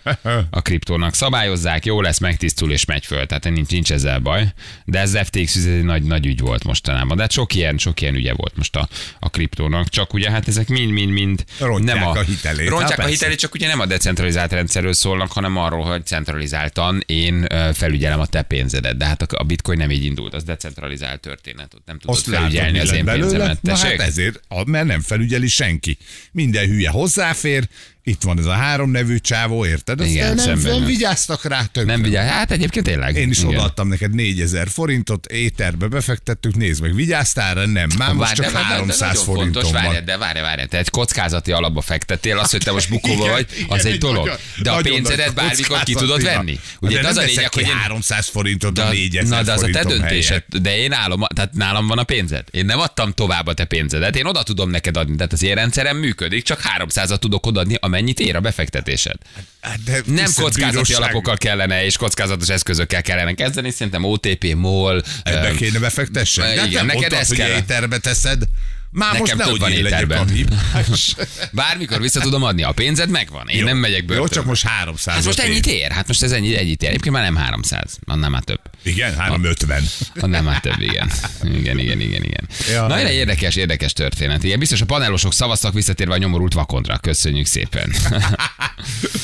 a 0.50 0.62
kriptónak. 0.62 1.14
Szabályozzák, 1.14 1.84
jó 1.84 2.00
lesz, 2.00 2.18
megtisztul 2.18 2.72
és 2.72 2.84
megy 2.84 3.06
föl, 3.06 3.26
tehát 3.26 3.50
nincs, 3.50 3.70
nincs 3.70 3.92
ezzel 3.92 4.18
baj. 4.18 4.46
De 4.84 4.98
ez 4.98 5.18
FTX 5.18 5.56
egy 5.56 5.82
nagy, 5.84 6.02
nagy 6.02 6.26
ügy 6.26 6.40
volt 6.40 6.64
mostanában. 6.64 7.16
De 7.16 7.22
hát 7.22 7.32
sok 7.32 7.54
ilyen, 7.54 7.78
sok 7.78 8.00
ilyen 8.00 8.14
ügye 8.14 8.32
volt 8.32 8.56
most 8.56 8.76
a, 8.76 8.88
a 9.20 9.30
kriptónak. 9.30 9.88
Csak 9.88 10.12
ugye 10.14 10.30
hát 10.30 10.48
ezek 10.48 10.68
mind-mind-mind 10.68 11.44
Rontják 11.58 11.98
nem 11.98 12.08
a 12.08 12.20
hitelét. 12.20 12.68
Rontják 12.68 12.90
Hát 12.90 12.98
a 12.98 13.02
persze. 13.02 13.10
hitelét, 13.10 13.38
csak 13.38 13.54
ugye 13.54 13.66
nem 13.66 13.80
a 13.80 13.86
decentralizált 13.86 14.52
rendszerről 14.52 14.92
szólnak, 14.92 15.32
hanem 15.32 15.56
arról, 15.56 15.84
hogy 15.84 16.06
centralizáltan 16.06 17.02
én 17.06 17.46
felügyelem 17.72 18.20
a 18.20 18.26
te 18.26 18.42
pénzedet. 18.42 18.96
De 18.96 19.04
hát 19.04 19.22
a 19.22 19.42
a 19.44 19.46
bitcoin 19.46 19.78
nem 19.78 19.90
így 19.90 20.04
indult, 20.04 20.34
az 20.34 20.44
decentralizált 20.44 21.26
történet. 21.44 21.74
Ott 21.74 21.86
nem 21.86 21.98
tudod 21.98 22.16
Azt 22.16 22.28
felügyelni 22.28 22.78
az 22.78 22.92
én 22.92 23.04
pénzemet. 23.04 23.62
Na 23.62 23.76
hát 23.76 24.00
ezért, 24.00 24.40
mert 24.66 24.86
nem 24.86 25.00
felügyeli 25.00 25.48
senki. 25.48 25.98
Minden 26.32 26.66
hülye 26.66 26.90
hozzáfér, 26.90 27.68
itt 28.06 28.22
van 28.22 28.38
ez 28.38 28.44
a 28.44 28.52
három 28.52 28.90
nevű 28.90 29.18
csávó, 29.18 29.66
érted? 29.66 30.00
Aztán 30.00 30.14
Igen, 30.14 30.34
nem, 30.34 30.46
nem 30.58 30.72
jön. 30.72 30.84
vigyáztak 30.84 31.44
rá 31.44 31.64
tökre. 31.72 31.92
Nem 31.92 32.02
vigyázz, 32.02 32.28
hát 32.30 32.50
egyébként 32.50 32.84
tényleg. 32.86 33.16
Én 33.16 33.30
is 33.30 33.38
Igen. 33.38 33.50
odaadtam 33.50 33.88
neked 33.88 34.14
4000 34.14 34.68
forintot, 34.68 35.26
éterbe 35.26 35.86
befektettük, 35.86 36.54
nézd 36.56 36.82
meg, 36.82 36.94
vigyáztál 36.94 37.54
rá? 37.54 37.64
Nem, 37.64 37.88
már 37.98 38.12
most 38.12 38.34
csak 38.34 38.44
de- 38.46 38.52
de- 38.52 38.58
de 38.58 38.64
300 38.64 38.98
nagyon 39.08 39.24
forintom 39.24 39.62
fontos, 39.62 39.80
van. 39.82 39.92
várj, 39.92 40.04
de 40.04 40.16
várj, 40.18 40.40
várj, 40.40 40.64
te 40.64 40.78
egy 40.78 40.90
kockázati 40.90 41.52
alapba 41.52 41.80
fektettél, 41.80 42.38
az, 42.38 42.50
hogy 42.50 42.62
te 42.62 42.72
most 42.72 42.88
bukóba 42.88 43.26
vagy, 43.28 43.46
igen, 43.56 43.66
az 43.68 43.84
egy 43.86 43.98
dolog. 43.98 44.24
nagyon- 44.26 44.40
De 44.62 44.70
a 44.70 44.80
pénzedet 44.80 45.34
bármikor 45.34 45.82
ki 45.82 45.94
tudod 45.94 46.22
venni. 46.22 46.58
Ugye 46.80 47.00
de 47.00 47.08
az 47.08 47.16
a 47.16 47.20
nem 47.20 47.28
lényeg, 47.28 47.52
hogy 47.52 47.62
ki 47.62 47.68
én 47.68 47.76
300 47.76 48.28
forintot 48.28 48.72
de, 48.72 48.82
a 48.82 48.88
4000 48.92 49.24
na, 49.24 49.42
de 49.42 49.52
az 49.52 49.62
a 49.62 49.68
te 49.72 49.84
döntésed, 49.84 50.42
de 50.62 50.76
én 50.76 50.92
állom, 50.92 51.24
tehát 51.34 51.52
nálam 51.52 51.86
van 51.86 51.98
a 51.98 52.04
pénzed. 52.04 52.44
Én 52.50 52.64
nem 52.64 52.78
adtam 52.80 53.12
tovább 53.12 53.46
a 53.46 53.54
te 53.54 53.64
pénzedet, 53.64 54.16
én 54.16 54.24
oda 54.26 54.42
tudom 54.42 54.70
neked 54.70 54.96
adni. 54.96 55.16
Tehát 55.16 55.32
az 55.32 55.42
én 55.42 55.54
rendszerem 55.54 55.96
működik, 55.96 56.42
csak 56.44 56.60
300-at 56.78 57.18
tudok 57.18 57.46
odaadni, 57.46 57.74
amennyit 57.94 58.20
ér 58.20 58.36
a 58.36 58.40
befektetésed. 58.40 59.16
Hát 59.60 59.82
de 59.84 60.00
Nem 60.06 60.24
kockázati 60.34 60.64
bíróság, 60.70 60.96
alapokkal 61.02 61.36
kellene, 61.36 61.84
és 61.84 61.96
kockázatos 61.96 62.48
eszközökkel 62.48 63.02
kellene 63.02 63.34
kezdeni, 63.34 63.70
szerintem 63.70 64.04
OTP, 64.04 64.54
MOL, 64.54 65.02
Ebbe 65.22 65.48
öm, 65.50 65.56
kéne 65.56 65.78
befektessen? 65.78 66.44
igen, 66.52 66.58
Hát 66.58 66.72
nem 66.72 66.86
neked 66.86 67.00
mondtad, 67.00 67.20
ez 67.20 67.28
hogy 67.28 67.36
kell. 67.36 67.56
éterbe 67.56 67.98
teszed. 67.98 68.42
Már 68.90 69.12
Nekem 69.20 69.38
most 69.48 69.68
étterben. 69.70 70.18
a 70.18 70.24
hibás. 70.24 71.14
Bármikor 71.52 72.00
vissza 72.00 72.20
tudom 72.20 72.42
adni, 72.42 72.62
a 72.62 72.72
pénzed 72.72 73.08
megvan. 73.10 73.48
Én 73.48 73.58
Jó. 73.58 73.64
nem 73.64 73.76
megyek 73.76 74.00
Jó, 74.00 74.06
börtönbe. 74.06 74.34
csak 74.34 74.44
most 74.44 74.66
300 74.66 75.14
Hát 75.14 75.24
most 75.24 75.38
ennyit 75.38 75.66
ér? 75.66 75.90
Hát 75.90 76.06
most 76.06 76.22
ez 76.22 76.32
ennyi, 76.32 76.56
ennyit 76.58 76.82
ér. 76.82 76.88
Egyébként 76.88 77.14
már 77.14 77.24
nem 77.24 77.36
300, 77.36 77.98
annál 78.04 78.30
már 78.30 78.42
több. 78.42 78.60
Igen, 78.82 79.16
350. 79.16 79.82
Annál 80.20 80.42
már 80.42 80.60
több, 80.60 80.80
igen. 80.80 81.10
Igen, 81.42 81.78
igen, 81.78 82.00
igen, 82.00 82.22
igen. 82.22 82.48
Ja. 82.70 82.86
Na, 82.86 82.98
egy 82.98 83.14
érdekes, 83.14 83.56
érdekes 83.56 83.92
történet. 83.92 84.44
Igen, 84.44 84.58
biztos 84.58 84.80
a 84.80 84.84
panelosok 84.84 85.32
szavaztak 85.32 85.72
visszatérve 85.72 86.14
a 86.14 86.18
nyomorult 86.18 86.52
vakondra. 86.52 86.98
Köszönjük 86.98 87.46
szépen. 87.46 87.94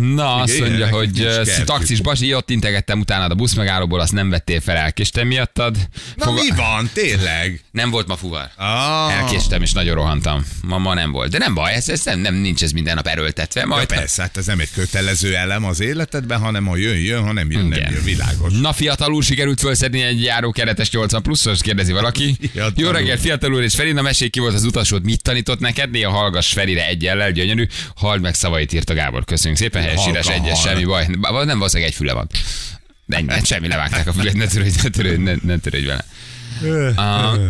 Na, 0.00 0.34
azt 0.34 0.54
Igen, 0.54 0.66
mondja, 0.66 0.84
nekik 0.84 0.98
hogy 0.98 1.12
kertjük. 1.22 1.64
taxis 1.66 2.00
Basi, 2.00 2.34
ott 2.34 2.50
integettem 2.50 3.00
utána 3.00 3.24
a 3.24 3.34
buszmegállóból, 3.34 4.00
azt 4.00 4.12
nem 4.12 4.30
vettél 4.30 4.60
fel, 4.60 4.76
elkéstem 4.76 5.26
miattad. 5.26 5.76
Na 6.16 6.24
Foga- 6.24 6.42
mi 6.42 6.48
van, 6.56 6.90
tényleg? 6.92 7.60
Nem 7.70 7.90
volt 7.90 8.06
ma 8.06 8.16
fuvar. 8.16 8.50
Ah. 8.56 9.18
Elkéstem, 9.18 9.62
és 9.62 9.72
nagyon 9.72 9.94
rohantam. 9.94 10.44
Ma, 10.62 10.78
ma 10.78 10.94
nem 10.94 11.10
volt. 11.12 11.30
De 11.30 11.38
nem 11.38 11.54
baj, 11.54 11.72
ez, 11.72 11.88
ez 11.88 12.04
nem, 12.04 12.18
nem, 12.18 12.34
nincs 12.34 12.62
ez 12.62 12.70
minden 12.72 12.94
nap 12.94 13.06
erőltetve. 13.06 13.64
Majd, 13.64 13.86
persze, 13.86 14.22
hát 14.22 14.36
ez 14.36 14.46
nem 14.46 14.60
egy 14.60 14.70
kötelező 14.74 15.34
elem 15.36 15.64
az 15.64 15.80
életedben, 15.80 16.38
hanem 16.40 16.66
ha 16.66 16.76
jön, 16.76 16.96
jön, 16.96 17.22
ha 17.22 17.32
nem 17.32 17.50
jön, 17.50 17.64
nem 17.66 17.78
Igen. 17.78 17.92
jön, 17.92 18.04
világos. 18.04 18.52
Na, 18.60 18.72
fiatal 18.72 19.12
úr, 19.12 19.22
sikerült 19.22 19.60
fölszedni 19.60 20.02
egy 20.02 20.22
járó 20.22 20.50
keretes 20.50 20.90
80 20.90 21.22
pluszos, 21.22 21.60
kérdezi 21.62 21.92
valaki. 21.92 22.36
Fiatal 22.52 22.72
Jó 22.76 22.90
reggel, 22.90 23.16
fiatal 23.16 23.52
úr, 23.54 23.62
és 23.62 23.74
Feri, 23.74 23.92
na 23.92 24.02
mesélj 24.02 24.30
ki 24.30 24.40
volt 24.40 24.54
az 24.54 24.64
utasod, 24.64 25.04
mit 25.04 25.22
tanított 25.22 25.60
neked? 25.60 25.90
Néha 25.90 26.10
hallgass 26.10 26.52
Ferire 26.52 26.86
egy 26.86 27.02
jellel, 27.02 27.32
gyönyörű. 27.32 27.66
Halld 27.96 28.20
meg 28.20 28.34
szavait 28.34 28.72
írt 28.72 28.90
a 28.90 28.94
Gábor. 28.94 29.24
Köszönjük 29.24 29.58
szépen, 29.58 29.82
helyesírás 29.90 30.26
Halka 30.26 30.44
egyes, 30.44 30.60
semmi 30.60 30.84
baj. 30.84 31.06
Nem 31.44 31.58
valószínűleg 31.58 31.90
egy 31.90 31.96
füle 31.96 32.12
van. 32.12 32.28
De 33.06 33.16
ennyi, 33.16 33.30
hát 33.30 33.46
semmi, 33.46 33.68
levágták 33.68 34.06
a 34.06 34.12
fület, 34.12 34.34
ne 34.34 34.46
törődj, 34.46 34.78
ne 34.82 34.88
törődj, 34.88 35.22
ne, 35.22 35.34
ne 35.42 35.58
törődj 35.58 35.86
vele. 35.86 36.04
Ah, 36.96 37.34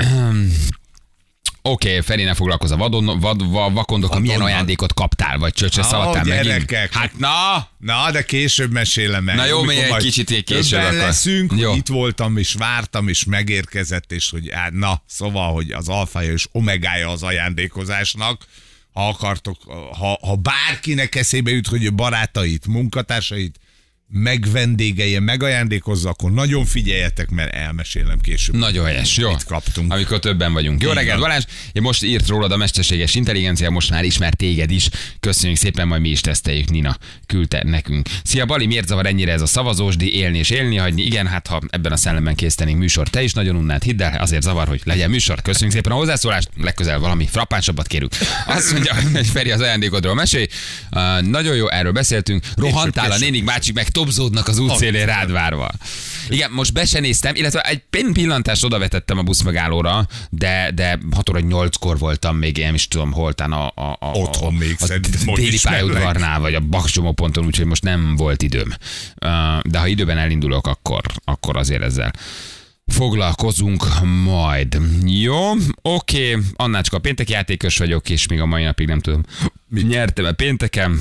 Oké, 1.62 1.88
okay, 1.88 2.00
Feri, 2.00 2.22
ne 2.22 2.34
foglalkozz 2.34 2.70
a 2.70 2.76
vadon, 2.76 3.20
vad, 3.20 3.50
vad, 3.50 3.72
vakondokkal. 3.72 4.20
Milyen 4.20 4.40
ajándékot 4.40 4.94
kaptál, 4.94 5.38
vagy 5.38 5.52
csöcsre 5.52 5.82
szaladtál 5.82 6.24
megint? 6.24 6.44
gyerekek. 6.44 6.94
Hát 6.94 7.18
na! 7.18 7.68
Na, 7.78 8.10
de 8.10 8.22
később 8.22 8.72
mesélem 8.72 9.24
meg. 9.24 9.36
Na 9.36 9.44
jó, 9.44 9.62
még 9.62 9.78
egy 9.78 9.96
kicsit 9.96 10.42
később 10.44 10.80
akkor. 10.80 10.94
leszünk, 10.94 11.52
Jó. 11.56 11.74
itt 11.74 11.86
voltam, 11.86 12.36
és 12.36 12.52
vártam, 12.52 13.08
és 13.08 13.24
megérkezett, 13.24 14.12
és 14.12 14.30
hogy 14.30 14.50
á, 14.50 14.68
na, 14.72 15.02
szóval, 15.06 15.52
hogy 15.52 15.70
az 15.70 15.88
alfája 15.88 16.32
és 16.32 16.46
omegája 16.52 17.08
az 17.08 17.22
ajándékozásnak, 17.22 18.44
ha 18.92 19.08
akartok, 19.08 19.62
ha, 19.92 20.18
ha 20.26 20.36
bárkinek 20.36 21.14
eszébe 21.14 21.50
jut, 21.50 21.66
hogy 21.66 21.86
a 21.86 21.90
barátait, 21.90 22.66
munkatársait 22.66 23.60
megvendégelje, 24.10 25.20
megajándékozza, 25.20 26.08
akkor 26.08 26.32
nagyon 26.32 26.64
figyeljetek, 26.64 27.30
mert 27.30 27.54
elmesélem 27.54 28.18
később. 28.18 28.56
Nagyon 28.56 28.84
helyes, 28.84 29.16
jó. 29.16 29.28
Mit 29.28 29.44
kaptunk. 29.44 29.92
Amikor 29.92 30.18
többen 30.18 30.52
vagyunk. 30.52 30.82
Jó 30.82 30.90
reggelt. 30.90 31.20
Balázs! 31.20 31.44
Én 31.72 31.82
most 31.82 32.02
írt 32.02 32.28
rólad 32.28 32.52
a 32.52 32.56
mesterséges 32.56 33.14
intelligencia, 33.14 33.70
most 33.70 33.90
már 33.90 34.04
ismer 34.04 34.34
téged 34.34 34.70
is. 34.70 34.88
Köszönjük 35.20 35.58
szépen, 35.58 35.88
majd 35.88 36.00
mi 36.00 36.08
is 36.08 36.20
teszteljük, 36.20 36.70
Nina 36.70 36.96
küldte 37.26 37.62
nekünk. 37.64 38.08
Szia 38.24 38.46
Bali, 38.46 38.66
miért 38.66 38.86
zavar 38.86 39.06
ennyire 39.06 39.32
ez 39.32 39.42
a 39.42 39.46
szavazósdi, 39.46 40.14
élni 40.14 40.38
és 40.38 40.50
élni 40.50 40.76
hagyni? 40.76 41.02
Igen, 41.02 41.26
hát 41.26 41.46
ha 41.46 41.60
ebben 41.68 41.92
a 41.92 41.96
szellemben 41.96 42.34
készítenénk 42.34 42.78
műsor, 42.78 43.08
te 43.08 43.22
is 43.22 43.32
nagyon 43.32 43.56
unnád, 43.56 43.82
hidd 43.82 44.02
el, 44.02 44.20
azért 44.20 44.42
zavar, 44.42 44.68
hogy 44.68 44.80
legyen 44.84 45.10
műsor. 45.10 45.42
Köszönjük 45.42 45.72
szépen 45.72 45.92
a 45.92 45.94
hozzászólást, 45.94 46.50
legközelebb 46.56 47.00
valami 47.00 47.26
frappánsabbat 47.30 47.86
kérünk. 47.86 48.12
Azt 48.46 48.72
mondja, 48.72 48.94
hogy 49.12 49.26
Feri 49.26 49.50
az 49.50 49.60
ajándékodról 49.60 50.14
mesélj. 50.14 50.46
Uh, 50.90 51.20
nagyon 51.20 51.56
jó, 51.56 51.68
erről 51.68 51.92
beszéltünk. 51.92 52.44
Rohantál 52.56 53.10
a 53.10 53.18
nénik 53.18 53.44
bácsik, 53.44 53.74
meg 53.74 53.88
topzódnak 54.00 54.48
az 54.48 54.58
útszélén 54.58 55.06
rád 55.06 55.30
várva. 55.30 55.70
Igen, 56.28 56.50
most 56.50 56.72
be 56.72 56.84
se 56.84 57.00
néztem, 57.00 57.34
illetve 57.34 57.60
egy 57.60 57.82
pillantást 58.12 58.64
oda 58.64 58.78
vetettem 58.78 59.18
a 59.18 59.22
buszmegállóra, 59.22 60.06
de, 60.30 60.70
de 60.74 60.98
6 61.14 61.30
óra 61.30 61.40
8-kor 61.42 61.98
voltam 61.98 62.36
még, 62.36 62.56
én 62.56 62.74
is 62.74 62.88
tudom, 62.88 63.12
holtán 63.12 63.52
a, 63.52 63.66
a, 63.66 63.96
a, 64.00 64.10
Otthon 64.12 64.54
még 64.54 64.76
a, 64.78 64.92
a 65.26 65.34
déli 65.34 65.58
pályaudvarnál, 65.62 66.40
vagy 66.40 66.54
a 66.54 66.60
Bakcsomó 66.60 67.12
ponton, 67.12 67.44
úgyhogy 67.44 67.66
most 67.66 67.82
nem 67.82 68.16
volt 68.16 68.42
időm. 68.42 68.74
De 69.62 69.78
ha 69.78 69.86
időben 69.86 70.18
elindulok, 70.18 70.66
akkor, 70.66 71.00
akkor 71.24 71.56
azért 71.56 71.82
ezzel 71.82 72.12
foglalkozunk 72.86 73.84
majd. 74.24 74.78
Jó, 75.06 75.52
oké, 75.82 76.38
Annácska, 76.56 76.98
pénteki 76.98 77.32
játékos 77.32 77.78
vagyok, 77.78 78.10
és 78.10 78.26
még 78.26 78.40
a 78.40 78.46
mai 78.46 78.64
napig 78.64 78.86
nem 78.86 79.00
tudom, 79.00 79.22
nyertem 79.70 80.24
a 80.24 80.32
pénteken, 80.32 80.98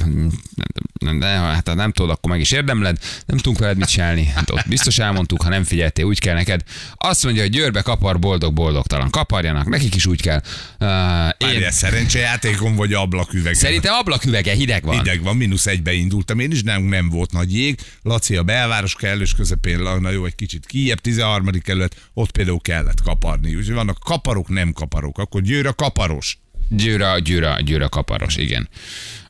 de 1.19 1.25
hát 1.25 1.67
ha 1.67 1.73
nem 1.73 1.91
tudod, 1.91 2.11
akkor 2.11 2.31
meg 2.31 2.39
is 2.39 2.51
érdemled, 2.51 2.97
nem 3.25 3.37
tudunk 3.37 3.59
veled 3.59 3.77
mit 3.77 3.87
csinálni, 3.87 4.25
hát 4.25 4.49
ott 4.49 4.67
biztos 4.67 4.99
elmondtuk, 4.99 5.41
ha 5.41 5.49
nem 5.49 5.63
figyeltél, 5.63 6.05
úgy 6.05 6.19
kell 6.19 6.33
neked. 6.35 6.61
Azt 6.95 7.23
mondja, 7.23 7.41
hogy 7.41 7.51
Győrbe 7.51 7.81
kapar, 7.81 8.19
boldog, 8.19 8.53
boldogtalan. 8.53 9.09
Kaparjanak, 9.09 9.67
nekik 9.67 9.95
is 9.95 10.05
úgy 10.05 10.21
kell. 10.21 10.41
Uh, 10.79 11.51
én. 11.53 11.71
Szerencsejátékon 11.71 12.75
vagy 12.75 12.93
ablaküveg. 12.93 13.53
szerintem 13.53 13.93
ablaküvege 13.93 14.53
hideg 14.53 14.83
van. 14.83 14.97
Hideg 14.97 15.23
van, 15.23 15.37
mínusz 15.37 15.65
egybe 15.65 15.93
indultam 15.93 16.39
én 16.39 16.51
is, 16.51 16.63
nem, 16.63 16.83
nem 16.83 17.09
volt 17.09 17.31
nagy 17.31 17.53
jég. 17.53 17.79
Laci 18.01 18.35
a 18.35 18.43
belváros 18.43 18.95
kellős 18.95 19.33
közepén, 19.33 19.79
na 19.79 20.09
jó, 20.09 20.25
egy 20.25 20.35
kicsit 20.35 20.65
kijebb, 20.65 20.99
13. 20.99 21.49
kerület, 21.61 21.95
ott 22.13 22.31
például 22.31 22.59
kellett 22.61 23.01
kaparni. 23.01 23.55
Úgyhogy 23.55 23.75
vannak 23.75 23.99
kaparok, 23.99 24.49
nem 24.49 24.71
kaparok. 24.71 25.17
Akkor 25.17 25.41
győr 25.41 25.65
a 25.65 25.73
kaparos. 25.73 26.37
Győra, 26.69 27.19
győra, 27.19 27.59
győra 27.59 27.89
kaparos, 27.89 28.37
igen. 28.37 28.69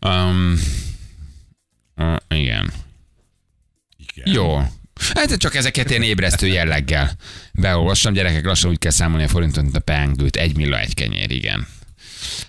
Um, 0.02 0.60
uh, 1.96 2.16
igen. 2.28 2.72
Igen. 3.98 4.34
Jó. 4.34 4.58
Hát 5.14 5.38
csak 5.38 5.56
ezeket 5.56 5.92
én 5.92 6.02
ébresztő 6.02 6.48
jelleggel 6.48 7.12
beolvassam. 7.54 8.14
Gyerekek, 8.14 8.46
lassan 8.46 8.70
úgy 8.70 8.80
kell 8.80 8.92
számolni 8.92 9.24
a 9.24 9.28
forintot, 9.28 9.64
mint 9.64 9.76
a 9.76 9.80
pengőt. 9.80 10.36
Egy 10.36 10.56
milla, 10.56 10.80
egy 10.80 10.94
kenyér, 10.94 11.32
igen. 11.32 11.68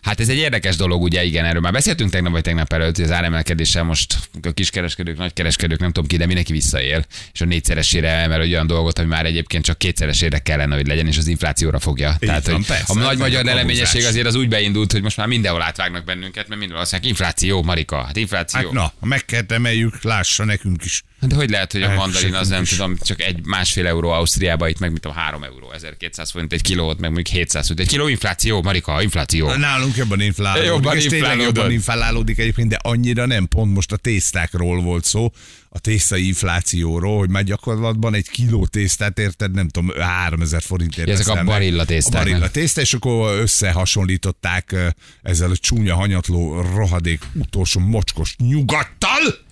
Hát 0.02 0.20
ez 0.20 0.28
egy 0.28 0.36
érdekes 0.36 0.76
dolog, 0.76 1.02
ugye, 1.02 1.24
igen, 1.24 1.44
erről 1.44 1.60
már 1.60 1.72
beszéltünk 1.72 2.10
tegnap 2.10 2.32
vagy 2.32 2.42
tegnap 2.42 2.72
előtt, 2.72 2.96
hogy 2.96 3.04
az 3.04 3.10
áremelkedéssel 3.10 3.82
most 3.82 4.18
a 4.42 4.50
kiskereskedők, 4.52 5.16
nagykereskedők, 5.16 5.78
nem 5.78 5.92
tudom 5.92 6.08
ki, 6.08 6.16
de 6.16 6.26
mindenki 6.26 6.52
visszaél, 6.52 7.04
és 7.32 7.40
a 7.40 7.44
négyszeresére 7.44 8.08
emel 8.08 8.40
olyan 8.40 8.66
dolgot, 8.66 8.98
ami 8.98 9.08
már 9.08 9.26
egyébként 9.26 9.64
csak 9.64 9.78
kétszeresére 9.78 10.38
kellene, 10.38 10.74
hogy 10.74 10.86
legyen, 10.86 11.06
és 11.06 11.16
az 11.16 11.26
inflációra 11.26 11.78
fogja. 11.78 12.16
Tehát, 12.18 12.46
van, 12.46 12.54
hogy 12.54 12.66
persze, 12.66 12.84
a 12.86 12.94
nagy 12.94 13.18
magyar 13.18 13.48
abuzás. 13.48 13.94
azért 13.94 14.26
az 14.26 14.34
úgy 14.34 14.48
beindult, 14.48 14.92
hogy 14.92 15.02
most 15.02 15.16
már 15.16 15.26
mindenhol 15.26 15.62
átvágnak 15.62 16.04
bennünket, 16.04 16.48
mert 16.48 16.60
mindenhol 16.60 16.82
azt 16.82 16.92
mondják, 16.92 17.12
infláció, 17.12 17.62
Marika, 17.62 18.02
hát 18.02 18.16
infláció. 18.16 18.60
Hát 18.60 18.72
na, 18.72 18.92
ha 19.00 19.06
meg 19.06 19.24
kell 19.24 19.42
emeljük, 19.48 20.02
lássa 20.02 20.44
nekünk 20.44 20.84
is. 20.84 21.02
De 21.20 21.34
hogy 21.34 21.50
lehet, 21.50 21.72
hogy 21.72 21.82
a 21.82 21.94
mandalin 21.94 22.34
az 22.34 22.48
nem 22.48 22.64
tudom, 22.64 22.96
csak 23.02 23.22
egy 23.22 23.44
másfél 23.44 23.86
euró 23.86 24.10
Ausztriába, 24.10 24.68
itt 24.68 24.78
meg 24.78 24.92
mit 24.92 25.00
tudom, 25.00 25.16
3 25.16 25.42
euró, 25.42 25.72
1200 25.72 26.30
forint 26.30 26.52
egy 26.52 26.62
kilót, 26.62 27.00
meg 27.00 27.10
mondjuk 27.10 27.36
700 27.36 27.66
forint. 27.66 27.80
Egy 27.80 27.92
kiló 27.92 28.08
infláció, 28.08 28.62
Marika, 28.62 29.02
infláció. 29.02 29.54
Nálunk 29.54 29.96
jobban 29.96 30.20
inflálódik. 30.20 30.68
Jobban 30.68 30.96
és 30.96 31.06
tényleg 31.06 31.40
jobban 31.40 31.70
inflálódik 31.72 32.38
egyébként, 32.38 32.68
de 32.68 32.78
annyira 32.82 33.26
nem. 33.26 33.48
Pont 33.48 33.74
most 33.74 33.92
a 33.92 33.96
tésztákról 33.96 34.82
volt 34.82 35.04
szó, 35.04 35.32
a 35.68 35.78
tészta 35.78 36.16
inflációról, 36.16 37.18
hogy 37.18 37.30
már 37.30 37.44
gyakorlatban 37.44 38.14
egy 38.14 38.28
kiló 38.28 38.66
tésztát 38.66 39.18
érted, 39.18 39.52
nem 39.52 39.68
tudom, 39.68 40.00
3000 40.00 40.62
forintért. 40.62 41.08
Ezek 41.08 41.28
a 41.28 41.44
barilla 41.44 41.84
tészták, 41.84 42.20
A 42.20 42.24
barilla 42.24 42.50
tészta, 42.50 42.80
és 42.80 42.94
akkor 42.94 43.38
összehasonlították 43.38 44.72
ö, 44.72 44.88
ezzel 45.22 45.50
a 45.50 45.56
csúnya, 45.56 45.94
hanyatló, 45.94 46.60
rohadék, 46.60 47.22
utolsó 47.34 47.80
mocskos 47.80 48.34
nyugattal. 48.38 49.48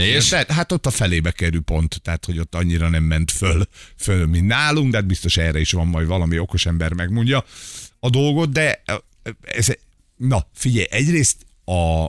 És? 0.00 0.32
Érted? 0.32 0.56
Hát 0.56 0.72
ott 0.72 0.86
a 0.86 0.90
felébe 0.90 1.30
kerül 1.30 1.60
pont, 1.60 2.00
tehát 2.02 2.24
hogy 2.24 2.38
ott 2.38 2.54
annyira 2.54 2.88
nem 2.88 3.02
ment 3.02 3.30
föl, 3.30 3.68
föl 3.96 4.26
mint 4.26 4.46
nálunk, 4.46 4.90
de 4.90 4.96
hát 4.96 5.06
biztos 5.06 5.36
erre 5.36 5.60
is 5.60 5.72
van 5.72 5.86
majd 5.86 6.06
valami 6.06 6.38
okos 6.38 6.66
ember 6.66 6.92
megmondja 6.92 7.44
a 8.00 8.10
dolgot, 8.10 8.52
de 8.52 8.82
ez, 9.42 9.66
na 10.16 10.46
figyelj, 10.54 10.86
egyrészt 10.90 11.46
a 11.64 12.06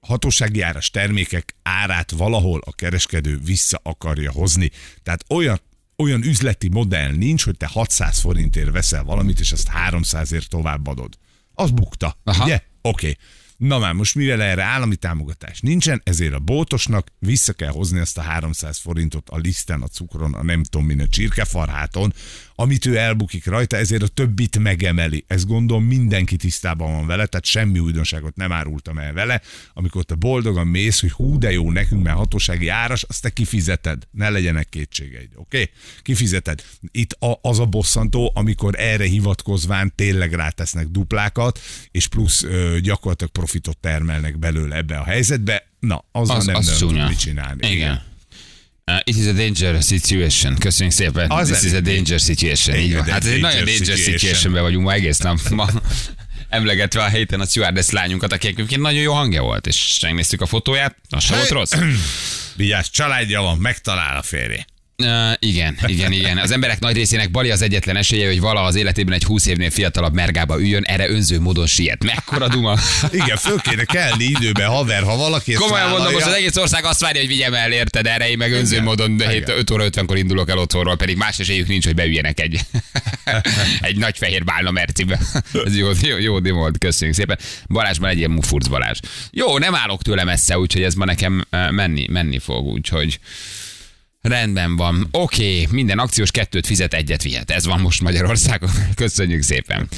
hatósági 0.00 0.60
áras 0.60 0.90
termékek 0.90 1.54
árát 1.62 2.10
valahol 2.10 2.60
a 2.64 2.72
kereskedő 2.72 3.38
vissza 3.44 3.80
akarja 3.82 4.32
hozni. 4.32 4.70
Tehát 5.02 5.24
olyan, 5.28 5.60
olyan 5.96 6.22
üzleti 6.22 6.68
modell 6.68 7.10
nincs, 7.10 7.44
hogy 7.44 7.56
te 7.56 7.66
600 7.66 8.18
forintért 8.18 8.70
veszel 8.70 9.02
valamit, 9.02 9.40
és 9.40 9.52
azt 9.52 9.68
300ért 9.88 10.46
továbbadod. 10.46 11.18
Az 11.54 11.70
bukta, 11.70 12.18
Aha. 12.24 12.44
ugye? 12.44 12.54
Oké. 12.54 12.70
Okay. 12.82 13.16
Na 13.56 13.78
már 13.78 13.92
most 13.92 14.14
mivel 14.14 14.42
erre 14.42 14.62
állami 14.62 14.96
támogatás 14.96 15.60
nincsen, 15.60 16.00
ezért 16.04 16.34
a 16.34 16.38
bótosnak 16.38 17.06
vissza 17.18 17.52
kell 17.52 17.70
hozni 17.70 17.98
ezt 17.98 18.18
a 18.18 18.22
300 18.22 18.78
forintot 18.78 19.28
a 19.28 19.36
liszten, 19.36 19.82
a 19.82 19.86
cukron, 19.86 20.34
a 20.34 20.42
nem 20.42 20.62
tudom 20.62 20.86
min, 20.86 21.00
a 21.00 21.08
csirkefarháton, 21.08 22.12
amit 22.54 22.86
ő 22.86 22.96
elbukik 22.96 23.46
rajta, 23.46 23.76
ezért 23.76 24.02
a 24.02 24.08
többit 24.08 24.58
megemeli. 24.58 25.24
Ezt 25.26 25.46
gondolom 25.46 25.84
mindenki 25.84 26.36
tisztában 26.36 26.92
van 26.92 27.06
vele, 27.06 27.26
tehát 27.26 27.46
semmi 27.46 27.78
újdonságot 27.78 28.36
nem 28.36 28.52
árultam 28.52 28.98
el 28.98 29.12
vele. 29.12 29.40
Amikor 29.74 30.04
te 30.04 30.14
boldogan 30.14 30.66
mész, 30.66 31.00
hogy 31.00 31.10
hú 31.10 31.38
de 31.38 31.52
jó 31.52 31.70
nekünk, 31.70 32.02
mert 32.02 32.16
hatósági 32.16 32.68
áras, 32.68 33.02
azt 33.02 33.22
te 33.22 33.30
kifizeted. 33.30 34.02
Ne 34.10 34.30
legyenek 34.30 34.68
kétségeid, 34.68 35.30
oké? 35.34 35.60
Okay? 35.60 35.70
Kifizeted. 36.02 36.64
Itt 36.90 37.12
a, 37.12 37.38
az 37.42 37.58
a 37.58 37.66
bosszantó, 37.66 38.32
amikor 38.34 38.74
erre 38.78 39.04
hivatkozván 39.04 39.92
tényleg 39.94 40.32
rátesznek 40.32 40.86
duplákat, 40.86 41.60
és 41.90 42.06
plusz 42.06 42.42
ö, 42.42 42.78
gyakorlatilag 42.80 43.32
profitot 43.32 43.78
termelnek 43.78 44.38
belőle 44.38 44.76
ebbe 44.76 44.96
a 44.98 45.04
helyzetbe. 45.04 45.66
Na, 45.80 46.04
azzal 46.12 46.36
Az, 46.36 46.44
nem 46.44 46.54
az 46.54 46.66
nagyon 46.66 46.94
tud 46.94 47.08
mit 47.08 47.18
csinálni. 47.18 47.70
Igen. 47.70 48.12
Uh, 48.90 48.98
it 49.04 49.16
is 49.16 49.26
a 49.26 49.32
danger 49.32 49.82
situation. 49.82 50.56
Köszönjük 50.58 50.94
szépen. 50.94 51.30
Az 51.30 51.48
This 51.48 51.62
is 51.62 51.72
a 51.72 51.80
danger 51.80 52.20
situation. 52.20 52.76
Így 52.76 52.94
van. 52.94 53.04
Hát 53.04 53.24
ez 53.24 53.30
egy 53.30 53.40
nagyon 53.40 53.64
danger 53.64 53.76
situation. 53.76 54.18
situationben 54.18 54.62
vagyunk 54.62 54.84
ma 54.84 54.92
egész 54.92 55.18
nap. 55.18 55.48
Ma 55.48 55.68
emlegetve 56.48 57.02
a 57.02 57.08
héten 57.08 57.40
a 57.40 57.44
stewardess 57.44 57.90
lányunkat, 57.90 58.32
aki 58.32 58.46
egyébként 58.46 58.80
nagyon 58.80 59.00
jó 59.00 59.12
hangja 59.12 59.42
volt, 59.42 59.66
és 59.66 59.98
megnéztük 60.02 60.40
a 60.40 60.46
fotóját, 60.46 60.96
az 61.10 61.24
sem 61.24 61.36
volt 61.36 61.50
rossz. 61.50 61.72
Vigyázz, 62.56 62.88
családja 62.88 63.40
van, 63.40 63.58
megtalál 63.58 64.16
a 64.16 64.22
férje. 64.22 64.66
Uh, 64.96 65.32
igen, 65.38 65.78
igen, 65.86 66.12
igen. 66.12 66.38
Az 66.38 66.50
emberek 66.50 66.80
nagy 66.80 66.94
részének 66.94 67.30
Bali 67.30 67.50
az 67.50 67.62
egyetlen 67.62 67.96
esélye, 67.96 68.26
hogy 68.26 68.40
vala 68.40 68.62
az 68.62 68.74
életében 68.74 69.14
egy 69.14 69.24
20 69.24 69.46
évnél 69.46 69.70
fiatalabb 69.70 70.14
mergába 70.14 70.60
üljön, 70.60 70.82
erre 70.84 71.10
önző 71.10 71.40
módon 71.40 71.66
siet. 71.66 72.04
Mekkora 72.04 72.48
duma. 72.48 72.78
Igen, 73.10 73.36
föl 73.36 73.60
kéne 73.60 73.84
kelni 73.84 74.24
időben, 74.24 74.68
haver, 74.68 75.02
ha 75.02 75.16
valaki 75.16 75.52
Komolyan 75.52 75.88
mondom, 75.88 76.12
most 76.12 76.26
az 76.26 76.32
egész 76.32 76.56
ország 76.56 76.84
azt 76.84 77.00
várja, 77.00 77.20
hogy 77.20 77.28
vigyem 77.28 77.54
el, 77.54 77.72
érted? 77.72 78.06
Erre 78.06 78.30
én 78.30 78.36
meg 78.36 78.52
önző 78.52 78.72
Igen. 78.72 78.84
módon 78.84 79.10
Igen. 79.10 79.30
7, 79.30 79.48
5 79.48 79.70
óra 79.70 79.84
50-kor 79.86 80.16
indulok 80.16 80.50
el 80.50 80.58
otthonról, 80.58 80.96
pedig 80.96 81.16
más 81.16 81.38
esélyük 81.38 81.68
nincs, 81.68 81.84
hogy 81.84 81.94
beüljenek 81.94 82.40
egy, 82.40 82.60
egy 83.80 83.96
nagy 83.96 84.18
fehér 84.18 84.44
bálna 84.44 84.70
mercibe. 84.70 85.20
Ez 85.64 85.76
jó, 85.76 85.88
jó, 86.02 86.18
jó 86.18 86.38
dim 86.38 86.54
volt, 86.54 86.78
köszönjük 86.78 87.16
szépen. 87.16 87.38
Balázs 87.66 87.98
már 87.98 88.10
egy 88.10 88.18
ilyen 88.18 88.30
mufurc 88.30 88.66
Balázs. 88.66 88.98
Jó, 89.30 89.58
nem 89.58 89.74
állok 89.74 90.02
tőle 90.02 90.24
messze, 90.24 90.58
úgyhogy 90.58 90.82
ez 90.82 90.94
ma 90.94 91.04
nekem 91.04 91.44
menni, 91.70 92.06
menni 92.10 92.38
fog, 92.38 92.66
úgyhogy 92.66 93.18
Rendben 94.24 94.76
van. 94.76 95.08
Oké, 95.10 95.60
okay, 95.60 95.66
minden 95.70 95.98
akciós 95.98 96.30
kettőt 96.30 96.66
fizet, 96.66 96.94
egyet 96.94 97.22
vihet. 97.22 97.50
Ez 97.50 97.66
van 97.66 97.80
most 97.80 98.00
Magyarországon. 98.00 98.70
Köszönjük 98.94 99.42
szépen. 99.42 99.88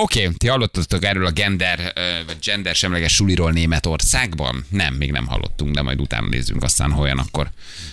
Oké, 0.00 0.22
okay, 0.22 0.34
ti 0.36 0.46
hallottatok 0.46 1.04
erről 1.04 1.26
a 1.26 1.30
gender, 1.30 1.92
vagy 2.26 2.36
gender 2.42 2.74
semleges 2.74 3.14
suliról 3.14 3.52
Németországban? 3.52 4.64
Nem, 4.68 4.94
még 4.94 5.10
nem 5.10 5.26
hallottunk, 5.26 5.74
de 5.74 5.82
majd 5.82 6.00
utána 6.00 6.28
nézzünk, 6.28 6.62
aztán 6.62 6.92
olyan 6.92 7.18
akkor 7.18 7.50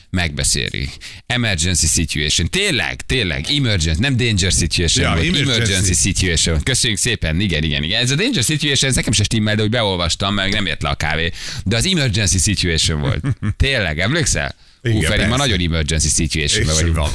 megbeszéli. 0.09 0.89
Emergency 1.25 1.87
situation. 1.87 2.49
Tényleg, 2.49 3.01
tényleg, 3.01 3.45
emergency, 3.49 4.01
nem 4.01 4.17
danger 4.17 4.51
situation, 4.51 5.05
Ja, 5.05 5.15
ja, 5.15 5.29
emergency. 5.29 5.51
emergency 5.51 5.93
situation. 5.93 6.63
Köszönjük 6.63 6.99
szépen, 6.99 7.39
igen, 7.39 7.63
igen, 7.63 7.83
igen. 7.83 8.01
Ez 8.01 8.11
a 8.11 8.15
danger 8.15 8.43
situation, 8.43 8.89
ez 8.89 8.95
nekem 8.95 9.13
se 9.13 9.23
stimmel, 9.23 9.55
de 9.55 9.61
hogy 9.61 9.71
beolvastam, 9.71 10.33
meg 10.33 10.51
nem 10.51 10.65
ért 10.65 10.81
le 10.81 10.89
a 10.89 10.95
kávé. 10.95 11.31
De 11.65 11.75
az 11.75 11.85
emergency 11.85 12.37
situation 12.37 12.99
volt. 12.99 13.23
Tényleg, 13.57 13.99
emlékszel? 13.99 14.55
Hú, 14.81 14.89
Igen, 14.89 15.11
Feri, 15.11 15.25
ma 15.25 15.35
nagyon 15.35 15.59
emergency 15.59 16.09
situation 16.09 16.65
vagyunk. 16.65 16.97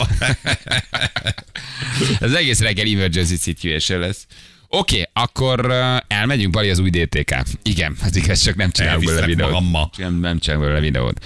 Ez 2.21 2.33
egész 2.33 2.61
reggel 2.61 2.87
emergency 2.87 3.37
situation 3.37 4.01
lesz. 4.01 4.27
Oké, 4.71 5.01
okay, 5.01 5.25
akkor 5.25 5.73
elmegyünk 6.07 6.53
Bali 6.53 6.71
az 6.71 6.79
új 6.79 6.91
DTK. 6.91 7.37
Igen, 7.63 7.97
az 8.03 8.17
igaz, 8.17 8.43
csak 8.43 8.57
nem 8.57 8.71
csinálunk 8.71 9.05
belőle 9.05 9.27
videót. 9.27 9.51
magammal. 9.51 9.91
Nem, 9.97 10.15
nem 10.15 10.39
csinálunk 10.39 10.67
belőle 10.67 10.87
videót. 10.87 11.25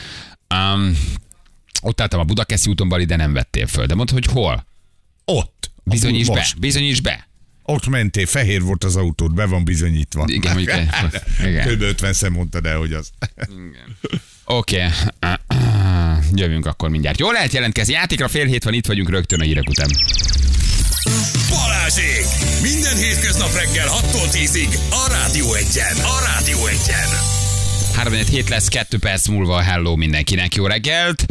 Um, 0.54 0.98
ott 1.82 2.00
álltam 2.00 2.20
a 2.20 2.24
Budakeszi 2.24 2.70
úton 2.70 2.88
Bali, 2.88 3.04
de 3.04 3.16
nem 3.16 3.32
vettél 3.32 3.66
föl. 3.66 3.86
De 3.86 3.94
mondd, 3.94 4.12
hogy 4.12 4.24
hol? 4.26 4.66
Ott. 5.24 5.70
Bizonyíts 5.84 6.30
be, 6.30 6.46
bizonyíts 6.58 7.00
be. 7.00 7.28
Ott 7.62 7.86
mentél, 7.86 8.26
fehér 8.26 8.62
volt 8.62 8.84
az 8.84 8.96
autód, 8.96 9.34
be 9.34 9.46
van 9.46 9.64
bizonyítva. 9.64 10.24
Igen, 10.26 10.52
mondjuk 10.52 10.74
egy- 10.78 10.88
igen. 11.46 11.74
Kb. 11.74 11.82
50 11.82 12.12
szem 12.12 12.32
mondtad 12.32 12.66
el, 12.66 12.76
hogy 12.78 12.92
az. 12.92 13.10
Oké, 14.44 14.84
okay. 14.84 15.36
jövünk 16.34 16.66
akkor 16.66 16.90
mindjárt. 16.90 17.18
Jól 17.18 17.32
lehet 17.32 17.52
jelentkezni, 17.52 17.92
játékra 17.92 18.28
fél 18.28 18.46
hét 18.46 18.64
van, 18.64 18.74
itt 18.74 18.86
vagyunk 18.86 19.10
rögtön 19.10 19.40
a 19.40 19.44
hírek 19.44 19.68
után. 19.68 19.88
Balázsék! 21.94 22.26
Minden 22.62 22.96
hétköznap 22.96 23.54
reggel 23.54 23.86
6-tól 23.88 24.28
10-ig 24.32 24.78
a 24.90 25.08
Rádió 25.10 25.54
Egyen. 25.54 25.96
A 25.96 26.24
Rádió 26.26 26.66
Egyen. 26.66 27.08
3 27.94 28.12
hét 28.12 28.48
lesz, 28.48 28.68
2 28.68 28.98
perc 28.98 29.26
múlva 29.26 29.60
hello 29.60 29.96
mindenkinek, 29.96 30.54
jó 30.54 30.66
reggelt. 30.66 31.26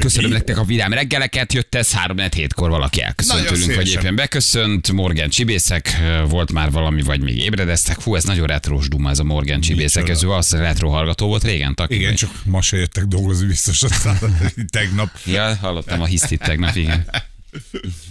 Köszönöm 0.00 0.30
nektek 0.30 0.58
a 0.58 0.64
vidám 0.64 0.92
reggeleket, 0.92 1.52
jött 1.52 1.74
ez 1.74 1.92
3 1.92 2.16
hétkor 2.34 2.70
valaki 2.70 3.02
elköszönt 3.02 3.38
Nagyon 3.38 3.52
tőlünk, 3.52 3.74
vagy 3.74 3.88
éppen 3.88 4.14
beköszönt. 4.14 4.92
Morgan 4.92 5.28
Csibészek, 5.28 5.96
volt 6.28 6.52
már 6.52 6.70
valami, 6.70 7.02
vagy 7.02 7.20
még 7.20 7.38
ébredeztek. 7.38 8.02
Hú, 8.02 8.14
ez 8.14 8.24
nagyon 8.24 8.46
retrós 8.46 8.88
duma 8.88 9.10
ez 9.10 9.18
a 9.18 9.24
Morgan 9.24 9.60
Csibészek, 9.60 10.08
ez 10.08 10.24
valószínűleg 10.24 10.70
retro 10.70 10.88
hallgató 10.88 11.26
volt 11.26 11.44
régen, 11.44 11.74
taki, 11.74 11.94
Igen, 11.94 12.08
vagy? 12.08 12.16
csak 12.16 12.30
ma 12.44 12.62
se 12.62 12.76
jöttek 12.76 13.04
dolgozni 13.04 13.46
biztos 13.46 13.82
aztán 13.82 14.18
tegnap. 14.70 15.08
Ja, 15.24 15.56
hallottam 15.60 16.00
a 16.00 16.06
hisztit 16.06 16.40
tegnap, 16.40 16.76
igen. 16.76 17.06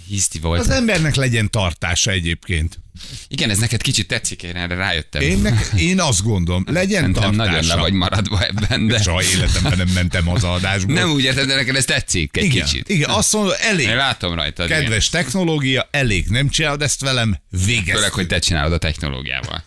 Hiszti 0.08 0.38
volt. 0.38 0.60
Az 0.60 0.70
embernek 0.70 1.14
legyen 1.14 1.50
tartása 1.50 2.10
egyébként. 2.10 2.80
Igen, 3.28 3.50
ez 3.50 3.58
neked 3.58 3.82
kicsit 3.82 4.08
tetszik, 4.08 4.42
én 4.42 4.56
erre 4.56 4.74
rájöttem. 4.74 5.22
Én, 5.22 5.38
nek, 5.38 5.68
én 5.78 6.00
azt 6.00 6.22
gondolom, 6.22 6.64
legyen 6.66 7.00
Szerintem 7.00 7.34
nagyon 7.34 7.52
le 7.54 7.60
tartása. 7.60 7.80
vagy 7.80 7.92
maradva 7.92 8.44
ebben, 8.46 8.86
de 8.86 9.02
Soha 9.02 9.22
életemben 9.22 9.76
nem 9.76 9.88
mentem 9.88 10.28
az 10.28 10.44
adásból. 10.44 10.94
nem 10.94 11.10
úgy 11.10 11.22
érted, 11.24 11.46
de 11.46 11.54
neked 11.54 11.76
ez 11.76 11.84
tetszik 11.84 12.36
egy 12.36 12.44
igen, 12.44 12.64
kicsit. 12.64 12.88
igen, 12.88 13.10
azt 13.10 13.32
mondom, 13.32 13.52
elég. 13.60 13.86
Én 13.86 13.96
látom 13.96 14.34
rajtad. 14.34 14.66
igen. 14.66 14.80
Kedves 14.80 15.08
technológia, 15.08 15.88
elég, 15.90 16.26
nem 16.28 16.48
csinálod 16.48 16.82
ezt 16.82 17.00
velem, 17.00 17.36
végez. 17.66 17.94
Főleg, 17.94 18.12
hogy 18.12 18.26
te 18.26 18.38
csinálod 18.38 18.72
a 18.72 18.78
technológiával. 18.78 19.64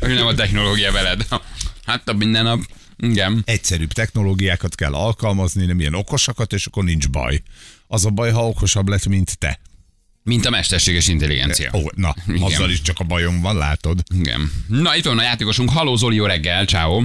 Nem 0.00 0.26
a 0.26 0.34
technológia 0.34 0.92
veled. 0.92 1.26
Hát 1.86 2.08
a 2.08 2.12
minden 2.12 2.44
nap. 2.44 2.60
Igen. 2.98 3.42
Egyszerűbb 3.44 3.92
technológiákat 3.92 4.74
kell 4.74 4.92
alkalmazni, 4.94 5.66
nem 5.66 5.80
ilyen 5.80 5.94
okosakat, 5.94 6.52
és 6.52 6.66
akkor 6.66 6.84
nincs 6.84 7.08
baj. 7.08 7.42
Az 7.88 8.04
a 8.04 8.10
baj, 8.10 8.30
ha 8.30 8.46
okosabb 8.48 8.88
lett, 8.88 9.06
mint 9.06 9.38
te. 9.38 9.58
Mint 10.22 10.46
a 10.46 10.50
mesterséges 10.50 11.08
intelligencia. 11.08 11.70
Ó, 11.74 11.80
na, 11.94 12.14
Igen. 12.28 12.42
azzal 12.42 12.70
is 12.70 12.82
csak 12.82 12.96
a 12.98 13.04
bajom 13.04 13.40
van, 13.40 13.56
látod? 13.56 13.98
Igen. 14.18 14.52
Na, 14.68 14.96
itt 14.96 15.04
van 15.04 15.18
a 15.18 15.22
játékosunk. 15.22 15.70
Haló 15.70 15.96
Zoli, 15.96 16.16
jó 16.16 16.24
reggel, 16.24 16.64
ciao. 16.64 17.02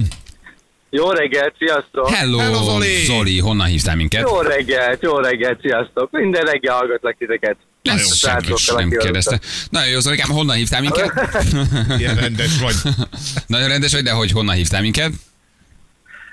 Jó 0.90 1.10
reggelt, 1.10 1.54
sziasztok! 1.58 2.08
Hello, 2.08 2.38
Hello, 2.38 2.62
Zoli. 2.62 3.04
Zoli, 3.04 3.38
honnan 3.38 3.66
hívtál 3.66 3.96
minket? 3.96 4.28
Jó 4.28 4.40
reggelt, 4.40 5.02
jó 5.02 5.18
reggelt, 5.18 5.60
sziasztok! 5.60 6.10
Minden 6.10 6.44
reggel 6.44 6.74
hallgatlak 6.74 7.16
titeket. 7.18 7.56
Ez 7.82 7.94
A 7.94 8.14
semmi, 8.14 8.42
srácokkal, 8.42 8.80
nem 8.80 8.90
kérdezte. 8.98 9.40
Nagyon 9.70 9.88
jó, 9.88 10.00
Zolikám, 10.00 10.30
honnan 10.30 10.56
hívtál 10.56 10.80
minket? 10.80 11.12
Ilyen 11.98 12.14
rendes 12.14 12.58
vagy. 12.58 12.74
Nagyon 13.46 13.68
rendes 13.68 13.92
vagy, 13.92 14.02
de 14.02 14.12
hogy 14.12 14.30
honnan 14.30 14.54
hívtál 14.54 14.80
minket? 14.80 15.12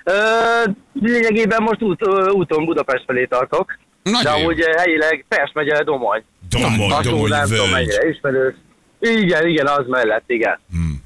Ö, 0.04 0.14
lényegében 0.94 1.62
most 1.62 1.82
út, 1.82 2.08
úton 2.32 2.66
Budapest 2.66 3.04
felé 3.06 3.26
tartok. 3.26 3.80
De 4.12 4.14
Nagyon 4.14 4.38
jó. 4.38 4.44
amúgy 4.44 4.62
ö, 4.62 4.72
helyileg 4.78 5.26
Pest 5.28 5.54
megye 5.54 5.84
Domony. 5.84 6.24
Domoly, 6.50 6.70
Hasonló, 6.90 7.02
domoly, 7.12 7.30
nem 7.30 7.44
tudom 7.44 7.58
völgy. 7.58 7.72
mennyire 7.72 8.10
ismerős. 8.10 8.54
Igen, 9.00 9.48
igen, 9.48 9.68
az 9.68 9.86
mellett, 9.88 10.24
igen. 10.28 10.60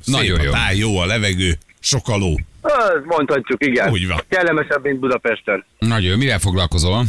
Nagyon 0.05 0.25
Szép 0.25 0.39
a 0.39 0.43
jó. 0.43 0.51
táj, 0.51 0.77
jó 0.77 0.97
a 0.97 1.05
levegő, 1.05 1.53
sok 1.79 2.07
a 2.07 2.17
ló. 2.17 2.35
Ö, 2.61 2.99
mondhatjuk, 3.05 3.65
igen. 3.65 3.89
Úgy 3.91 4.07
van. 4.07 4.19
Kellemesebb, 4.29 4.83
mint 4.83 4.99
Budapesten. 4.99 5.65
Nagyon 5.79 6.09
jó. 6.11 6.17
Mivel 6.17 6.39
foglalkozol? 6.39 7.03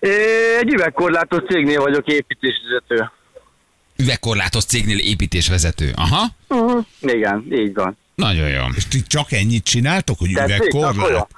É, 0.00 0.08
egy 0.60 0.72
üvegkorlátos 0.72 1.42
cégnél 1.48 1.80
vagyok 1.80 2.06
építésvezető. 2.06 3.10
Üvegkorlátos 3.96 4.64
cégnél 4.64 4.98
építésvezető. 4.98 5.92
Aha. 5.96 6.26
Uh-huh. 6.48 6.84
Igen, 7.00 7.46
így 7.52 7.74
van. 7.74 7.96
Nagyon 8.14 8.48
jó. 8.48 8.62
És 8.76 8.88
ti 8.88 9.02
csak 9.02 9.32
ennyit 9.32 9.64
csináltok, 9.64 10.18
hogy 10.18 10.30
jó. 10.30 10.42
üvegkorlát? 10.42 11.28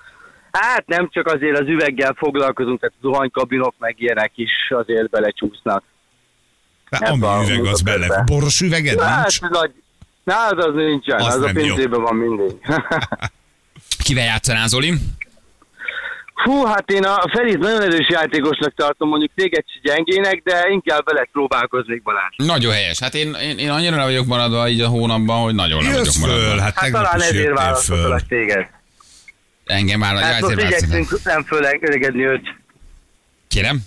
Hát 0.53 0.87
nem 0.87 1.09
csak 1.13 1.27
azért 1.27 1.59
az 1.59 1.67
üveggel 1.67 2.15
foglalkozunk, 2.17 2.81
tehát 2.81 2.95
zuhanykabinok 3.01 3.75
meg 3.79 3.95
ilyenek 3.99 4.33
is 4.35 4.51
azért 4.71 5.09
belecsúsznak. 5.11 5.83
Hát, 6.91 7.03
Ebbe 7.03 7.27
a 7.27 7.37
ami 7.37 7.51
üveg, 7.51 7.65
az 7.73 7.81
bele. 7.83 8.23
Boros 8.27 8.61
üveged 8.61 9.01
Hát 9.01 9.41
nincs? 9.41 9.41
nagy, 9.41 9.73
nálad 10.25 10.59
az 10.59 10.75
nincsen, 10.75 11.21
Az 11.21 11.27
az, 11.27 11.35
az 11.35 11.43
a 11.43 11.51
pincében 11.53 12.03
van 12.03 12.17
mindig. 12.17 12.57
Kivel 14.05 14.25
játszanál, 14.25 14.69
Zoli? 14.69 14.93
Fú, 16.45 16.65
hát 16.65 16.91
én 16.91 17.05
a 17.05 17.29
Ferit 17.37 17.59
nagyon 17.59 17.83
erős 17.83 18.09
játékosnak 18.09 18.75
tartom, 18.75 19.09
mondjuk 19.09 19.31
téged 19.35 19.65
se 19.67 19.79
gyengének, 19.83 20.43
de 20.45 20.67
inkább 20.71 21.05
veled 21.05 21.29
próbálkoznék 21.33 22.03
Balázs. 22.03 22.35
Nagyon 22.37 22.73
helyes. 22.73 22.99
Hát 22.99 23.15
én, 23.15 23.35
én, 23.35 23.59
én 23.59 23.71
annyira 23.71 23.97
le 23.97 24.05
vagyok 24.05 24.27
maradva 24.27 24.69
így 24.69 24.81
a 24.81 24.89
hónapban, 24.89 25.43
hogy 25.43 25.55
nagyon 25.55 25.83
le 25.83 25.91
vagyok 25.91 26.15
maradva. 26.21 26.41
föl, 26.43 26.59
hát 26.59 26.79
Hát 26.79 26.91
talán 26.91 27.21
ezért 27.21 27.57
választottalak 27.57 28.27
téged. 28.29 28.67
Engem 29.69 30.01
vállal. 30.01 30.23
Hát 30.23 30.41
választottam. 30.41 30.67
igyekszünk 30.67 31.23
nem 31.25 31.45
fölegedni 31.45 32.25
őt. 32.27 32.55
Kérem? 33.49 33.81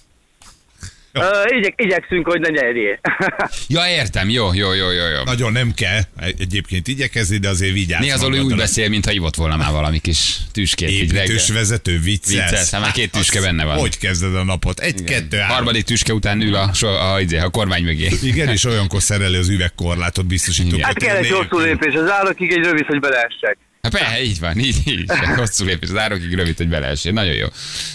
Ö, 1.13 1.21
igyek, 1.57 1.73
igyekszünk, 1.77 2.27
hogy 2.27 2.39
ne 2.39 2.49
nyerjél. 2.49 2.99
Ja, 3.67 3.87
értem. 3.87 4.29
Jó, 4.29 4.53
jó, 4.53 4.73
jó, 4.73 4.89
jó, 4.91 5.07
jó. 5.07 5.23
Nagyon 5.23 5.51
nem 5.51 5.73
kell 5.73 5.99
egyébként 6.37 6.87
igyekezni, 6.87 7.37
de 7.37 7.49
azért 7.49 7.73
vigyázz. 7.73 8.01
Néha 8.01 8.17
Zoli 8.17 8.39
úgy 8.39 8.55
beszél, 8.55 8.89
mintha 8.89 9.11
ivott 9.11 9.35
volna 9.35 9.57
már 9.57 9.71
valami 9.71 9.99
kis 9.99 10.37
tüskét. 10.51 10.89
így. 10.89 11.13
Építős 11.13 11.49
vezető, 11.49 11.99
viccelsz. 11.99 12.49
Viccelsz, 12.49 12.71
hát 12.71 12.81
már 12.81 12.91
két 12.91 13.11
tüske 13.11 13.37
az- 13.37 13.45
benne 13.45 13.65
van. 13.65 13.77
Hogy 13.77 13.97
kezded 13.97 14.35
a 14.35 14.43
napot? 14.43 14.79
Egy, 14.79 15.03
kettő, 15.03 15.37
három. 15.37 15.55
Harmadik 15.55 15.83
tüske 15.83 16.13
után 16.13 16.41
ül 16.41 16.55
a, 16.55 16.73
so, 16.73 16.87
a, 16.87 17.13
a, 17.15 17.21
a 17.43 17.49
kormány 17.49 17.83
mögé. 17.83 18.09
Igen, 18.21 18.47
és 18.49 18.65
olyankor 18.65 19.01
szereli 19.01 19.35
az 19.35 19.49
üvegkorlátot 19.49 20.25
biztosító. 20.25 20.75
Igen. 20.75 20.85
Hát 20.85 20.97
kell 20.97 21.15
egy 21.15 21.29
hosszú 21.29 21.59
lépés, 21.59 21.93
az 21.93 22.09
állokig 22.09 22.51
egy 22.51 22.63
rövid, 22.63 22.85
hogy 22.85 22.99
beleessek. 22.99 23.57
Hát 23.81 23.91
persze, 23.91 24.23
így 24.23 24.39
van, 24.39 24.57
így, 24.59 24.81
így. 24.85 25.11
Hosszú 25.35 25.65
lépés, 25.65 25.89
az 25.89 25.97
árokig 25.97 26.33
rövid, 26.35 26.57
hogy 26.57 26.67
beleessél. 26.67 27.11
Nagyon 27.11 27.33
jó. 27.33 27.47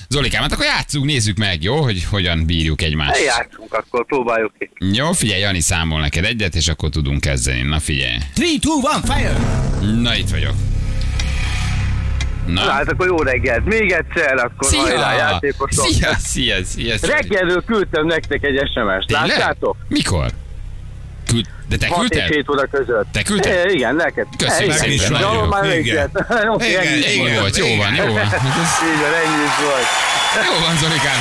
Zolikám, 0.08 0.42
hát 0.42 0.52
akkor 0.52 0.64
játsszunk, 0.64 1.04
nézzük 1.04 1.36
meg, 1.36 1.62
jó, 1.62 1.82
hogy 1.82 2.04
hogyan 2.04 2.46
bírjuk 2.46 2.82
egymást. 2.82 3.16
Eljátszunk, 3.20 3.74
akkor 3.74 4.06
próbáljuk 4.06 4.52
ki. 4.58 4.70
Jó, 4.92 5.12
figyelj, 5.12 5.40
Jani 5.40 5.60
számol 5.60 6.00
neked 6.00 6.24
egyet, 6.24 6.54
és 6.54 6.68
akkor 6.68 6.88
tudunk 6.88 7.20
kezdeni. 7.20 7.62
Na 7.62 7.78
figyelj. 7.78 8.18
3, 8.36 8.80
2, 9.02 9.12
1, 9.12 9.16
fire! 9.16 9.36
Na 10.00 10.16
itt 10.16 10.28
vagyok. 10.28 10.54
Na 12.46 12.64
Na. 12.64 12.70
hát 12.70 12.88
akkor 12.92 13.06
jó 13.06 13.16
reggelt. 13.16 13.64
Még 13.64 13.90
egyszer, 13.90 14.34
akkor 14.34 14.68
hajrá, 14.76 15.10
Szia! 15.10 15.16
játékosok. 15.18 15.84
Szia, 15.86 16.14
szia, 16.18 16.64
szia, 16.64 16.98
szia. 16.98 17.14
Reggelről 17.14 17.62
küldtem 17.66 18.06
nektek 18.06 18.42
egy 18.44 18.70
SMS-t. 18.74 19.10
Láttátok? 19.10 19.76
Mikor? 19.88 20.30
Küld... 21.26 21.46
De 21.68 21.76
te 21.76 21.86
6 21.86 22.02
és 22.02 22.08
küldted? 22.08 22.34
7 22.34 22.50
óra 22.50 22.66
között. 22.66 23.06
Te 23.12 23.22
küldted? 23.22 23.68
É, 23.68 23.72
igen, 23.72 23.94
neked. 23.94 24.26
Köszönjük 24.38 24.74
Igen. 24.74 24.98
szépen, 24.98 25.12
nagyon 25.12 25.34
jó. 25.34 25.44
már 25.44 25.78
Igen. 25.78 26.10
Oké, 26.48 26.68
Igen, 26.70 26.82
igen. 26.98 27.32
Jó 27.34 27.40
volt. 27.40 27.56
jó 27.56 27.76
van, 27.76 27.94
jó 27.94 28.04
van. 28.04 28.26
Igen, 28.94 29.12
ennyi 29.22 29.42
is 29.48 29.56
volt. 29.64 29.88
Jó 30.48 30.66
van, 30.66 30.76
Zolikám. 30.76 31.20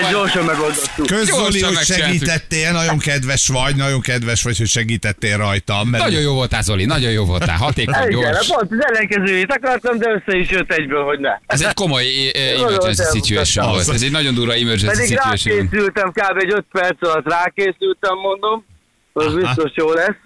Van. 0.00 0.10
gyorsan 0.10 0.44
megoldottuk. 0.44 1.06
Zoli, 1.08 1.62
hogy 1.62 1.76
segítettél, 1.76 2.72
nagyon 2.72 2.98
kedves 2.98 3.48
vagy, 3.48 3.76
nagyon 3.76 4.00
kedves 4.00 4.42
vagy, 4.42 4.58
hogy 4.58 4.66
segítettél 4.66 5.36
rajtam. 5.36 5.88
Mert 5.88 6.04
Nagyon 6.04 6.20
jó 6.20 6.34
voltál, 6.34 6.62
Zoli, 6.62 6.84
nagyon 6.84 7.10
jó 7.10 7.24
voltál. 7.24 7.56
Hatékony, 7.56 8.10
Igen, 8.10 8.32
gyors. 8.32 8.46
pont 8.46 8.72
az 8.72 8.84
ellenkezőjét 8.86 9.52
akartam, 9.52 9.98
de 9.98 10.08
össze 10.10 10.38
is 10.38 10.50
jött 10.50 10.72
egyből, 10.72 11.04
hogy 11.04 11.18
ne. 11.18 11.30
Ez 11.46 11.60
egy 11.60 11.74
komoly 11.74 12.04
eh, 12.04 12.42
eh, 12.42 12.60
emergency 12.60 13.02
situation 13.12 13.68
volt. 13.68 13.88
Ez 13.88 14.02
egy 14.02 14.10
nagyon 14.10 14.34
durva 14.34 14.52
emergency 14.52 14.86
Pedig 14.86 15.06
situation. 15.06 15.56
rákészültem, 15.56 16.10
kb. 16.12 16.36
egy 16.38 16.52
5 16.52 16.64
perc 16.72 16.96
alatt 17.08 17.28
rákészültem, 17.28 18.16
mondom. 18.16 18.64
Az 19.12 19.26
Aha. 19.26 19.36
biztos 19.36 19.70
jó 19.74 19.92
lesz. 19.92 20.16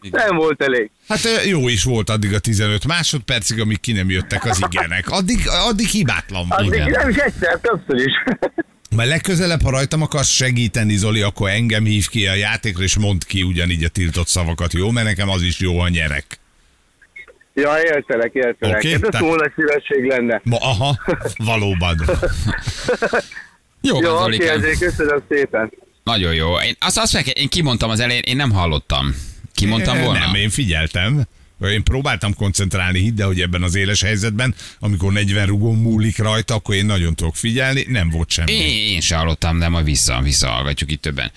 Nem 0.00 0.36
volt 0.36 0.62
elég. 0.62 0.90
Hát 1.08 1.20
jó 1.46 1.68
is 1.68 1.84
volt 1.84 2.10
addig 2.10 2.34
a 2.34 2.38
15 2.38 2.86
másodpercig, 2.86 3.60
amíg 3.60 3.80
ki 3.80 3.92
nem 3.92 4.10
jöttek 4.10 4.44
az 4.44 4.60
igenek. 4.70 5.10
Addig, 5.10 5.38
addig 5.68 5.86
hibátlan 5.86 6.48
volt. 6.48 6.60
Addig 6.60 6.72
Igen. 6.72 6.90
nem 6.90 7.08
is 7.08 7.16
egyszer, 7.16 7.58
többször 7.60 8.06
is. 8.06 8.12
Majd 8.96 9.08
legközelebb, 9.08 9.62
ha 9.62 9.70
rajtam 9.70 10.02
akarsz 10.02 10.30
segíteni, 10.30 10.96
Zoli, 10.96 11.22
akkor 11.22 11.50
engem 11.50 11.84
hív 11.84 12.08
ki 12.08 12.26
a 12.26 12.34
játékra, 12.34 12.82
és 12.82 12.98
mondd 12.98 13.18
ki 13.26 13.42
ugyanígy 13.42 13.84
a 13.84 13.88
tiltott 13.88 14.26
szavakat, 14.26 14.72
jó? 14.72 14.90
Mert 14.90 15.06
nekem 15.06 15.28
az 15.28 15.42
is 15.42 15.58
jó, 15.58 15.78
ha 15.78 15.88
nyerek. 15.88 16.24
Ja, 17.54 17.76
értelek, 17.82 18.34
értelek. 18.34 18.76
Okay, 18.76 18.92
Ez 18.92 19.00
te- 19.00 19.18
túl 19.18 19.36
nagy 19.36 19.52
szívesség 19.56 20.04
lenne. 20.04 20.40
Ma, 20.44 20.56
aha, 20.60 20.98
valóban. 21.36 22.00
Jó 23.80 24.00
Jó, 24.00 24.22
oké, 24.22 24.48
ezért 24.48 24.78
köszönöm 24.78 25.22
szépen. 25.28 25.72
Nagyon 26.08 26.34
jó. 26.34 26.60
Én, 26.60 26.76
azt, 26.78 26.98
azt 26.98 27.12
meg, 27.12 27.26
én 27.36 27.48
kimondtam 27.48 27.90
az 27.90 28.00
elején, 28.00 28.22
én 28.22 28.36
nem 28.36 28.50
hallottam. 28.50 29.14
Kimondtam 29.54 30.00
volna? 30.00 30.18
Nem, 30.18 30.34
én 30.34 30.50
figyeltem. 30.50 31.26
Én 31.60 31.82
próbáltam 31.82 32.34
koncentrálni, 32.34 32.98
hidd 32.98 33.22
hogy 33.22 33.40
ebben 33.40 33.62
az 33.62 33.74
éles 33.74 34.02
helyzetben, 34.02 34.54
amikor 34.78 35.12
40 35.12 35.46
rugó 35.46 35.72
múlik 35.72 36.18
rajta, 36.18 36.54
akkor 36.54 36.74
én 36.74 36.86
nagyon 36.86 37.14
tudok 37.14 37.36
figyelni, 37.36 37.84
nem 37.88 38.10
volt 38.10 38.30
semmi. 38.30 38.52
Én, 38.52 38.92
én 38.92 39.00
se 39.00 39.16
hallottam, 39.16 39.58
de 39.58 39.68
majd 39.68 39.84
vissza, 39.84 40.20
visszahallgatjuk 40.22 40.90
itt 40.90 41.02
többen. 41.02 41.32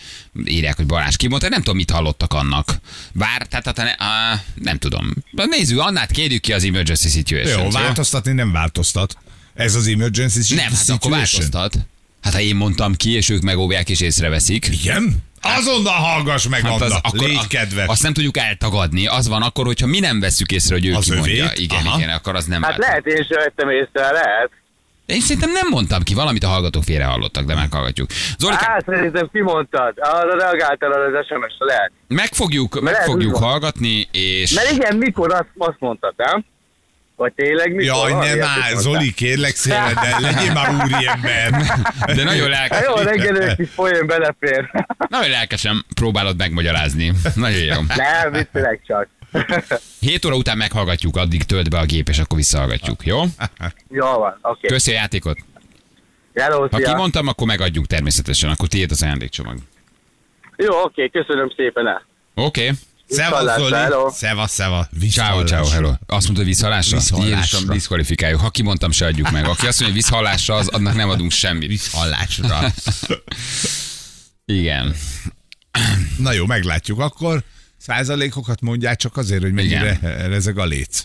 Írják, 0.45 0.75
hogy 0.75 0.85
Balázs 0.85 1.15
kimondta, 1.15 1.49
nem 1.49 1.61
tudom, 1.61 1.75
mit 1.75 1.91
hallottak 1.91 2.33
annak. 2.33 2.79
Bár, 3.13 3.47
tehát, 3.47 3.73
tehát 3.73 3.97
ne, 3.97 4.05
á, 4.05 4.43
nem 4.55 4.77
tudom. 4.77 5.13
Nézzük, 5.31 5.79
Annát 5.79 6.11
kérjük 6.11 6.41
ki 6.41 6.53
az 6.53 6.63
emergency 6.63 7.09
situation. 7.09 7.63
Jó, 7.63 7.69
változtatni 7.69 8.31
nem 8.31 8.51
változtat. 8.51 9.17
Ez 9.53 9.75
az 9.75 9.87
emergency 9.87 10.55
Nem, 10.55 10.73
hát 10.73 10.89
akkor 10.89 11.11
változtat. 11.11 11.77
Hát 12.21 12.33
ha 12.33 12.39
én 12.39 12.55
mondtam 12.55 12.93
ki, 12.95 13.15
és 13.15 13.29
ők 13.29 13.41
megóvják 13.41 13.89
és 13.89 14.01
észreveszik. 14.01 14.67
Igen? 14.67 15.15
Azonnal 15.41 15.93
hallgass 15.93 16.47
meg, 16.47 16.61
Hát 16.61 16.81
az, 16.81 16.91
akkor, 17.01 17.27
légy 17.27 17.47
kedves. 17.47 17.87
Azt 17.87 18.03
nem 18.03 18.13
tudjuk 18.13 18.37
eltagadni. 18.37 19.07
Az 19.07 19.27
van 19.27 19.41
akkor, 19.41 19.65
hogyha 19.65 19.87
mi 19.87 19.99
nem 19.99 20.19
veszük 20.19 20.51
észre, 20.51 20.75
hogy 20.75 20.85
ő 20.85 20.93
Az 20.93 21.05
kimondja. 21.05 21.43
övét? 21.43 21.59
Igen, 21.59 21.85
Aha. 21.85 21.97
igen, 21.97 22.09
akkor 22.09 22.35
az 22.35 22.45
nem 22.45 22.61
Hát 22.61 22.77
lehet, 22.77 23.05
én 23.05 23.25
sem 23.29 23.37
vettem 23.43 23.69
észre, 23.69 24.11
lehet. 24.11 24.49
Én 25.05 25.21
szerintem 25.21 25.51
nem 25.51 25.67
mondtam 25.69 26.03
ki, 26.03 26.13
valamit 26.13 26.43
a 26.43 26.47
hallgatók 26.47 26.83
félre 26.83 27.03
hallottak, 27.03 27.45
de 27.45 27.55
meghallgatjuk. 27.55 28.09
Zolika, 28.37 28.65
Hát 28.65 28.85
szerintem 28.85 29.29
kimondtad. 29.31 29.93
Arra 29.97 30.35
reagáltál 30.37 30.91
az 30.91 31.25
SMS-re, 31.25 31.65
lehet. 31.65 31.91
meg 32.07 32.33
fogjuk, 32.33 32.81
meg 32.81 32.95
fogjuk 32.95 33.35
hallgatni, 33.35 34.07
és... 34.11 34.51
Mert 34.51 34.71
igen, 34.71 34.95
mikor 34.95 35.31
azt, 35.33 35.45
azt 35.57 35.79
mondtad, 35.79 36.13
nem? 36.17 36.45
Vagy 37.21 37.33
tényleg 37.33 37.75
mikor? 37.75 37.83
Jaj, 37.83 38.11
nem 38.11 38.19
mondtál. 38.19 38.75
Zoli, 38.75 39.13
kérlek 39.13 39.55
szépen, 39.55 39.93
de 39.93 40.19
legyél 40.19 40.53
már 40.53 40.69
úriember. 40.85 41.51
De 42.05 42.23
nagyon 42.23 42.49
lelkes, 42.49 42.85
jó, 42.85 42.93
reggelő 42.93 43.53
kis 43.55 43.69
folyón 43.69 44.07
belefér. 44.07 44.69
nagyon 45.07 45.29
lelkesen 45.29 45.85
próbálod 45.95 46.37
megmagyarázni. 46.37 47.11
Nagyon 47.35 47.59
jó. 47.59 47.75
Nem, 47.95 48.31
viccelek 48.31 48.81
csak. 48.87 49.07
7 49.99 50.25
óra 50.25 50.35
után 50.35 50.57
meghallgatjuk, 50.57 51.15
addig 51.15 51.43
tölt 51.43 51.69
be 51.69 51.77
a 51.77 51.85
gép, 51.85 52.09
és 52.09 52.19
akkor 52.19 52.37
visszahallgatjuk, 52.37 53.05
jó? 53.05 53.21
Jó 53.89 54.07
van, 54.07 54.37
oké. 54.41 54.67
Köszi 54.67 54.91
a 54.91 54.93
játékot. 54.93 55.37
Hello, 56.35 56.67
Ha 56.71 56.77
szia. 56.77 56.91
kimondtam, 56.91 57.27
akkor 57.27 57.47
megadjuk 57.47 57.87
természetesen, 57.87 58.49
akkor 58.49 58.67
tiéd 58.67 58.91
az 58.91 59.03
ajándékcsomag. 59.03 59.57
Jó, 60.55 60.81
oké, 60.83 61.09
köszönöm 61.09 61.53
szépen 61.55 61.87
el. 61.87 62.05
Oké. 62.35 62.61
Okay. 62.61 62.75
Szevasz, 63.11 63.57
Zoli. 63.57 63.73
hello. 63.73 64.09
Szeva, 64.11 64.47
szeva. 64.47 64.89
Ciao, 65.11 65.43
ciao, 65.43 65.65
hello. 65.67 65.87
Azt 65.89 65.97
mondta, 66.07 66.35
hogy 66.35 66.45
visszhallásra? 66.45 66.97
Visszhallásra. 66.97 67.59
Diszkvalifikáljuk. 67.73 68.39
Ha 68.39 68.49
kimondtam, 68.49 68.91
se 68.91 69.05
adjuk 69.05 69.31
meg. 69.31 69.45
Aki 69.45 69.67
azt 69.67 69.79
mondja, 69.79 69.85
hogy 69.85 69.93
visszhallásra, 69.93 70.55
az 70.55 70.67
annak 70.67 70.95
nem 70.95 71.09
adunk 71.09 71.31
semmit. 71.31 71.67
Viszhallásra. 71.67 72.59
Igen. 74.45 74.95
Na 76.17 76.31
jó, 76.31 76.45
meglátjuk 76.45 76.99
akkor. 76.99 77.43
Százalékokat 77.77 78.61
mondják 78.61 78.97
csak 78.97 79.17
azért, 79.17 79.41
hogy 79.41 79.53
mennyire 79.53 79.99
rezeg 80.27 80.57
a 80.57 80.65
léc. 80.65 81.03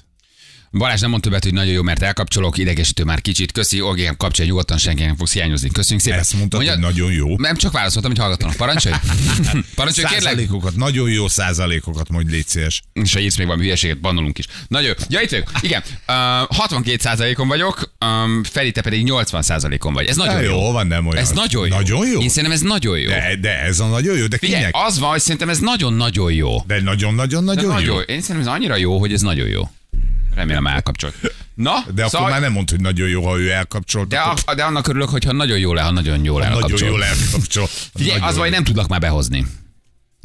Balázs 0.70 1.00
nem 1.00 1.10
mondta 1.10 1.28
többet, 1.28 1.44
hogy 1.44 1.52
nagyon 1.52 1.72
jó, 1.72 1.82
mert 1.82 2.02
elkapcsolok, 2.02 2.58
idegesítő 2.58 3.04
már 3.04 3.20
kicsit. 3.20 3.52
Köszi, 3.52 3.80
Olgém, 3.80 4.16
kapcsolja 4.16 4.50
nyugodtan, 4.50 4.78
senki 4.78 5.04
nem 5.04 5.16
fogsz 5.16 5.32
hiányozni. 5.32 5.70
Köszönjük 5.70 6.04
szépen. 6.04 6.18
Ezt 6.18 6.32
mondtad, 6.36 6.60
Mondja- 6.64 6.74
hogy 6.74 6.94
nagyon 6.94 7.12
jó. 7.12 7.36
Nem 7.38 7.56
csak 7.56 7.72
válaszoltam, 7.72 8.10
hogy 8.10 8.20
hallgattanak. 8.20 8.56
Parancsolj! 8.56 8.94
Parancsolj, 9.74 10.06
kérlek! 10.06 10.22
Százalékokat, 10.22 10.76
nagyon 10.76 11.10
jó 11.10 11.28
százalékokat 11.28 12.08
mondj, 12.08 12.30
légy 12.30 12.46
szíves. 12.46 12.82
És 12.92 13.12
ha 13.12 13.20
írsz 13.20 13.36
még 13.36 13.46
valami 13.46 13.64
hülyeséget, 13.64 14.00
bannolunk 14.00 14.38
is. 14.38 14.44
Nagyon 14.68 14.86
jó. 14.88 14.92
Ja, 15.08 15.20
itt 15.20 15.30
vagyok. 15.30 15.50
Igen. 15.60 15.82
Uh, 16.08 16.14
62%-on 16.68 17.48
vagyok, 17.48 17.92
um, 18.04 18.42
Feri, 18.44 18.70
te 18.72 18.80
pedig 18.82 19.06
80%-on 19.10 19.92
vagy. 19.92 20.06
Ez 20.06 20.16
nagyon 20.16 20.34
Na 20.34 20.40
jó. 20.40 20.50
jó, 20.50 20.72
van, 20.72 20.86
nem 20.86 21.06
olyan. 21.06 21.22
Ez 21.22 21.30
nagyon 21.30 21.66
jó. 21.68 21.74
Nagyon 21.74 22.06
jó? 22.08 22.20
Én 22.20 22.28
szerintem 22.28 22.52
ez 22.52 22.60
nagyon 22.60 22.98
jó. 22.98 23.08
De, 23.08 23.36
de 23.40 23.60
ez 23.60 23.80
a 23.80 23.86
nagyon 23.86 24.16
jó, 24.16 24.26
de 24.26 24.38
Figyelj, 24.38 24.58
kinek? 24.60 24.74
az 24.86 24.98
van, 24.98 25.10
hogy 25.10 25.20
szerintem 25.20 25.48
ez 25.48 25.58
nagyon-nagyon 25.58 26.32
jó. 26.32 26.62
De 26.66 26.80
nagyon-nagyon-nagyon 26.80 27.64
jó. 27.64 27.70
nagyon, 27.72 28.02
én 28.06 28.20
szerintem 28.20 28.40
ez 28.40 28.46
annyira 28.58 28.76
jó, 28.76 28.98
hogy 28.98 29.12
ez 29.12 29.20
nagyon 29.20 29.48
jó. 29.48 29.70
Remélem 30.36 30.66
elkapcsolt. 30.66 31.14
Na, 31.54 31.72
De 31.94 32.00
akkor 32.00 32.10
szóval, 32.10 32.30
már 32.30 32.40
nem 32.40 32.52
mondd, 32.52 32.70
hogy 32.70 32.80
nagyon 32.80 33.08
jó, 33.08 33.26
ha 33.26 33.38
ő 33.38 33.50
elkapcsolt. 33.50 34.08
de, 34.08 34.18
akkor 34.18 34.42
a, 34.44 34.54
de 34.54 34.64
annak 34.64 34.86
örülök, 34.88 35.08
hogyha 35.08 35.32
nagyon 35.32 35.58
jól 35.58 35.78
el, 35.78 35.84
ha 35.84 35.90
nagyon 35.90 36.24
jól 36.24 36.44
elkapcsol. 36.44 36.70
nagyon 36.70 36.88
jól 36.88 37.04
elkapcsol. 37.04 37.66
Figyelj, 37.94 38.20
az 38.20 38.36
vagy 38.36 38.48
jó. 38.48 38.54
nem 38.54 38.64
tudlak 38.64 38.88
már 38.88 39.00
behozni. 39.00 39.46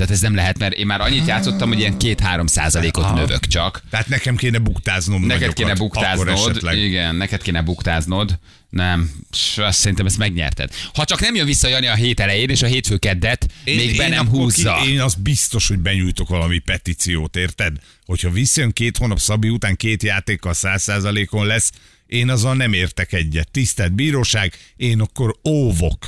Tehát 0.02 0.16
ez 0.16 0.22
nem 0.22 0.36
lehet, 0.36 0.58
mert 0.58 0.74
én 0.74 0.86
már 0.86 1.02
annyit 1.02 1.28
játszottam, 1.28 1.68
hogy 1.68 1.80
ilyen 1.80 1.96
2-3 2.00 2.48
százalékot 2.48 3.04
Aha. 3.04 3.16
növök 3.16 3.48
csak. 3.48 3.84
Tehát 3.90 4.08
nekem 4.08 4.36
kéne 4.36 4.58
buktáznom 4.58 5.22
Neked 5.22 5.40
nagyokat, 5.40 5.56
kéne 5.56 5.74
buktáznod, 5.74 6.74
igen, 6.74 7.16
neked 7.16 7.42
kéne 7.42 7.62
buktáznod. 7.62 8.40
Nem, 8.70 9.12
s 9.32 9.58
azt 9.58 9.80
szerintem 9.80 10.06
ezt 10.06 10.18
megnyerted. 10.18 10.74
Ha 10.94 11.06
csak 11.06 11.20
nem 11.20 11.36
jön 11.36 11.46
vissza 11.46 11.68
Jani 11.68 11.88
a 11.88 11.96
hét 11.96 12.20
elején, 12.20 12.50
és 12.50 12.62
a 12.62 12.66
hétfő 12.68 12.98
keddet 12.98 13.48
még 13.66 13.98
be 13.98 14.08
nem 14.08 14.28
akkor 14.28 14.40
húzza. 14.40 14.80
Ki, 14.84 14.92
én 14.92 15.02
az 15.02 15.14
biztos, 15.14 15.68
hogy 15.68 15.80
benyújtok 15.80 16.30
valami 16.30 16.60
petíciót, 16.60 17.36
érted? 17.36 17.78
Hogyha 18.06 18.30
visszajön 18.30 18.72
két 18.72 18.98
hónap 18.98 19.20
Szabi 19.20 19.50
után 19.50 19.76
két 19.76 20.04
játékkal 20.04 20.54
száz 20.54 20.82
százalékon 20.82 21.46
lesz, 21.46 21.72
én 22.06 22.30
azon 22.30 22.58
nem 22.58 22.74
értek 22.74 23.14
egyet. 23.14 23.52
Tisztelt 23.52 23.94
bíróság, 23.94 24.54
én 24.76 25.00
akkor 25.00 25.36
óvok. 25.50 26.06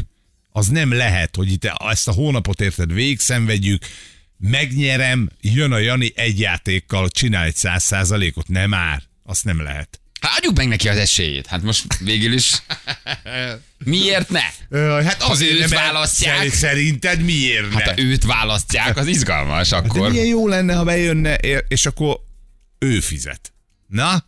Az 0.55 0.67
nem 0.67 0.91
lehet, 0.93 1.35
hogy 1.35 1.51
itt 1.51 1.65
ezt 1.89 2.07
a 2.07 2.11
hónapot 2.11 2.61
érted, 2.61 2.93
végszenvedjük, 2.93 3.85
megnyerem, 4.37 5.29
jön 5.41 5.71
a 5.71 5.77
Jani 5.77 6.11
egy 6.15 6.39
játékkal, 6.39 7.09
csinál 7.09 7.45
egy 7.45 7.55
száz 7.55 7.83
százalékot, 7.83 8.47
nem 8.47 8.69
már. 8.69 9.03
Azt 9.23 9.43
nem 9.45 9.61
lehet. 9.61 9.99
Hát 10.21 10.37
adjuk 10.37 10.57
meg 10.57 10.67
neki 10.67 10.89
az 10.89 10.97
esélyét. 10.97 11.47
Hát 11.47 11.61
most 11.61 11.97
végül 11.99 12.33
is. 12.33 12.51
Miért 13.85 14.29
ne? 14.29 14.41
Hát 15.03 15.21
azért 15.21 15.51
őt 15.51 15.69
választják. 15.69 16.37
szer- 16.37 16.53
Szerinted 16.53 17.21
miért 17.21 17.69
ne? 17.69 17.73
Hát 17.73 17.83
ha 17.87 18.01
őt 18.01 18.23
választják, 18.23 18.97
az 18.97 19.07
izgalmas 19.07 19.69
De 19.69 19.75
akkor. 19.75 20.11
milyen 20.11 20.25
jó 20.25 20.47
lenne, 20.47 20.73
ha 20.73 20.83
bejönne, 20.83 21.35
és 21.67 21.85
akkor 21.85 22.19
ő 22.79 22.99
fizet. 22.99 23.53
Na? 23.87 24.25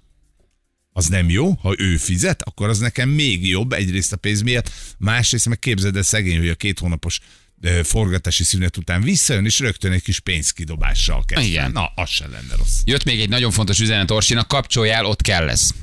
Az 0.97 1.08
nem 1.08 1.29
jó, 1.29 1.51
ha 1.62 1.73
ő 1.77 1.97
fizet, 1.97 2.41
akkor 2.41 2.69
az 2.69 2.79
nekem 2.79 3.10
még 3.10 3.47
jobb, 3.47 3.73
egyrészt 3.73 4.13
a 4.13 4.17
pénz 4.17 4.41
miatt, 4.41 4.71
másrészt 4.97 5.49
meg 5.49 5.60
képzeld 5.60 5.95
el 5.95 6.03
szegény, 6.03 6.38
hogy 6.38 6.49
a 6.49 6.55
két 6.55 6.79
hónapos 6.79 7.19
forgatási 7.84 8.43
szünet 8.43 8.77
után 8.77 9.01
visszajön, 9.01 9.45
és 9.45 9.60
rögtön 9.60 9.91
egy 9.91 10.01
kis 10.01 10.19
pénzkidobással 10.19 11.23
kezd. 11.25 11.47
Igen. 11.47 11.71
Na, 11.71 11.86
az 11.95 12.10
se 12.10 12.27
lenne 12.27 12.55
rossz. 12.58 12.79
Jött 12.86 13.03
még 13.03 13.19
egy 13.19 13.29
nagyon 13.29 13.51
fontos 13.51 13.79
üzenet 13.79 14.12
Orsinak, 14.12 14.47
kapcsoljál, 14.47 15.05
ott 15.05 15.21
kell 15.21 15.45
lesz. 15.45 15.73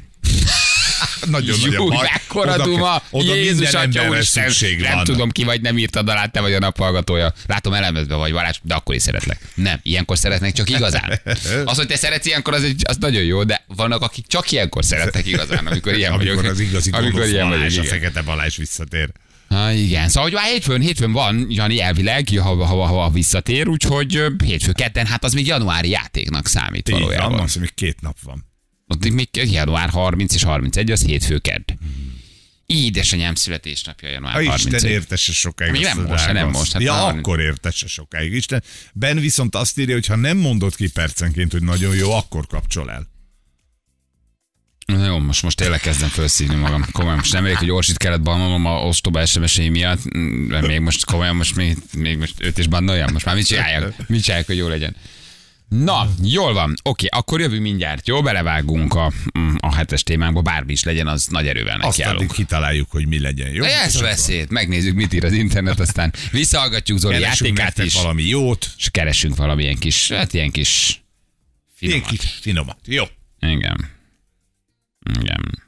Nagyon 1.26 1.58
nagy 1.60 1.74
a 1.74 1.84
baj. 1.84 2.08
mekkora 2.12 2.54
Oda- 2.54 2.64
duma! 2.64 3.02
Oda 3.10 3.34
Jézus, 3.34 3.72
atya, 3.74 4.08
úristen, 4.08 4.50
nem 4.78 4.94
van. 4.94 5.04
tudom 5.04 5.30
ki 5.30 5.44
vagy, 5.44 5.60
nem 5.60 5.78
írtad 5.78 6.08
alá, 6.08 6.26
te 6.26 6.40
vagy 6.40 6.52
a 6.52 6.58
naphallgatója. 6.58 7.32
Látom 7.46 7.72
elemezve 7.72 8.14
vagy, 8.14 8.32
Balázs, 8.32 8.56
de 8.62 8.74
akkor 8.74 8.94
is 8.94 9.02
szeretlek. 9.02 9.38
Nem, 9.54 9.78
ilyenkor 9.82 10.18
szeretnek 10.18 10.52
csak 10.52 10.70
igazán. 10.70 11.20
Az, 11.64 11.76
hogy 11.76 11.86
te 11.86 11.96
szeretsz 11.96 12.26
ilyenkor, 12.26 12.54
az, 12.54 12.62
egy, 12.62 12.82
az 12.84 12.96
nagyon 13.00 13.22
jó, 13.22 13.44
de 13.44 13.64
vannak, 13.66 14.02
akik 14.02 14.26
csak 14.26 14.50
ilyenkor 14.52 14.84
szeretnek 14.84 15.26
igazán, 15.26 15.66
amikor 15.66 15.94
ilyen 15.96 16.12
Amikor 16.12 16.34
vagyok. 16.34 16.50
az 16.52 16.60
igazi 16.60 16.90
amikor 16.90 17.26
ilyen 17.26 17.48
Balázs, 17.48 17.60
vagyok, 17.76 17.82
a 17.84 17.86
igen. 17.86 17.98
fekete 18.00 18.22
Balázs 18.22 18.56
visszatér. 18.56 19.10
Ha, 19.48 19.70
igen, 19.72 20.08
szóval 20.08 20.22
hogy 20.22 20.32
már 20.32 20.44
hétfőn, 20.50 20.80
hétfőn 20.80 21.12
van, 21.12 21.46
Jani 21.48 21.80
elvileg, 21.80 22.28
ha, 22.38 22.64
ha, 22.66 22.86
ha, 22.86 23.10
visszatér, 23.10 23.68
úgyhogy 23.68 24.22
hétfő 24.44 24.72
kedden, 24.72 25.06
hát 25.06 25.24
az 25.24 25.32
még 25.32 25.46
januári 25.46 25.88
játéknak 25.88 26.46
számít 26.46 26.88
Így 26.88 26.94
van, 26.94 27.02
valójában. 27.02 27.38
azt, 27.38 27.52
hogy 27.52 27.62
még 27.62 27.74
két 27.74 28.00
nap 28.00 28.16
van. 28.22 28.50
Ott 28.92 29.10
még 29.10 29.28
január 29.32 29.88
30 29.88 30.34
és 30.34 30.42
31, 30.42 30.90
az 30.90 31.04
hétfő 31.04 31.38
kedd. 31.38 31.70
Édesanyám 32.66 33.34
születésnapja 33.34 34.08
január 34.08 34.36
A 34.36 34.40
Isten 34.40 34.56
31. 34.72 34.90
értesse 34.90 35.32
sokáig. 35.32 35.72
Mi 35.72 35.78
nem 35.78 36.02
most, 36.02 36.32
nem 36.32 36.48
most, 36.48 36.72
hát 36.72 36.82
ja, 36.82 36.92
már- 36.92 37.16
akkor 37.16 37.40
értesse 37.40 37.86
sokáig. 37.86 38.32
Isten. 38.32 38.62
Ben 38.92 39.18
viszont 39.18 39.54
azt 39.54 39.78
írja, 39.78 39.94
hogy 39.94 40.06
ha 40.06 40.16
nem 40.16 40.36
mondod 40.36 40.74
ki 40.74 40.90
percenként, 40.90 41.52
hogy 41.52 41.62
nagyon 41.62 41.94
jó, 41.94 42.12
akkor 42.12 42.46
kapcsol 42.46 42.90
el. 42.90 43.10
Na 44.86 45.06
Jó, 45.06 45.18
most, 45.18 45.42
most 45.42 45.56
tényleg 45.56 45.80
kezdem 45.80 46.08
felszívni 46.08 46.54
magam. 46.54 46.86
Komolyan, 46.92 47.16
most 47.18 47.32
nem 47.32 47.44
elég, 47.44 47.56
hogy 47.56 47.70
Orsit 47.70 47.96
kellett 47.96 48.22
bannolnom 48.22 48.66
a 48.66 48.86
ostoba 48.86 49.26
sms 49.26 49.56
miatt, 49.56 50.02
de 50.48 50.60
még 50.60 50.80
most 50.80 51.04
komolyan, 51.04 51.36
most 51.36 51.56
még, 51.56 51.76
még 51.96 52.18
most 52.18 52.34
őt 52.38 52.58
is 52.58 52.66
bannoljam. 52.66 53.12
Most 53.12 53.24
már 53.24 53.34
mit 53.34 53.46
csináljak? 53.46 54.08
Mit 54.08 54.22
csináljak, 54.22 54.46
hogy 54.46 54.56
jó 54.56 54.68
legyen? 54.68 54.96
Na, 55.78 56.08
jól 56.22 56.52
van. 56.52 56.74
Oké, 56.82 57.06
akkor 57.06 57.40
jövünk 57.40 57.62
mindjárt. 57.62 58.08
Jó, 58.08 58.22
belevágunk 58.22 58.94
a, 58.94 59.12
a 59.58 59.74
hetes 59.74 60.02
témánkba, 60.02 60.40
bármi 60.40 60.72
is 60.72 60.82
legyen, 60.82 61.06
az 61.08 61.26
nagy 61.26 61.46
erővel 61.46 61.74
Azt 61.74 61.84
addig 61.84 61.98
nekiállunk. 61.98 62.32
kitaláljuk, 62.32 62.90
hogy 62.90 63.06
mi 63.06 63.20
legyen, 63.20 63.50
jó? 63.52 63.64
Ez 63.64 64.00
beszéd. 64.00 64.50
Megnézzük, 64.50 64.94
mit 64.94 65.12
ír 65.12 65.24
az 65.24 65.32
internet, 65.32 65.80
aztán 65.80 66.12
visszahallgatjuk 66.30 66.98
Zoli 66.98 67.18
Keresünk 67.20 67.58
játékát 67.58 67.86
is, 67.86 67.94
valami 67.94 68.22
jót, 68.22 68.70
és 68.76 68.90
keresünk 68.90 69.36
valamilyen 69.36 69.78
kis, 69.78 70.08
hát 70.10 70.32
ilyen 70.32 70.50
kis 70.50 71.02
ilyen 71.78 72.00
finomat. 72.00 72.18
kis 72.20 72.30
finomat. 72.40 72.78
Jó. 72.86 73.04
Igen. 73.40 73.88
Igen. 75.20 75.62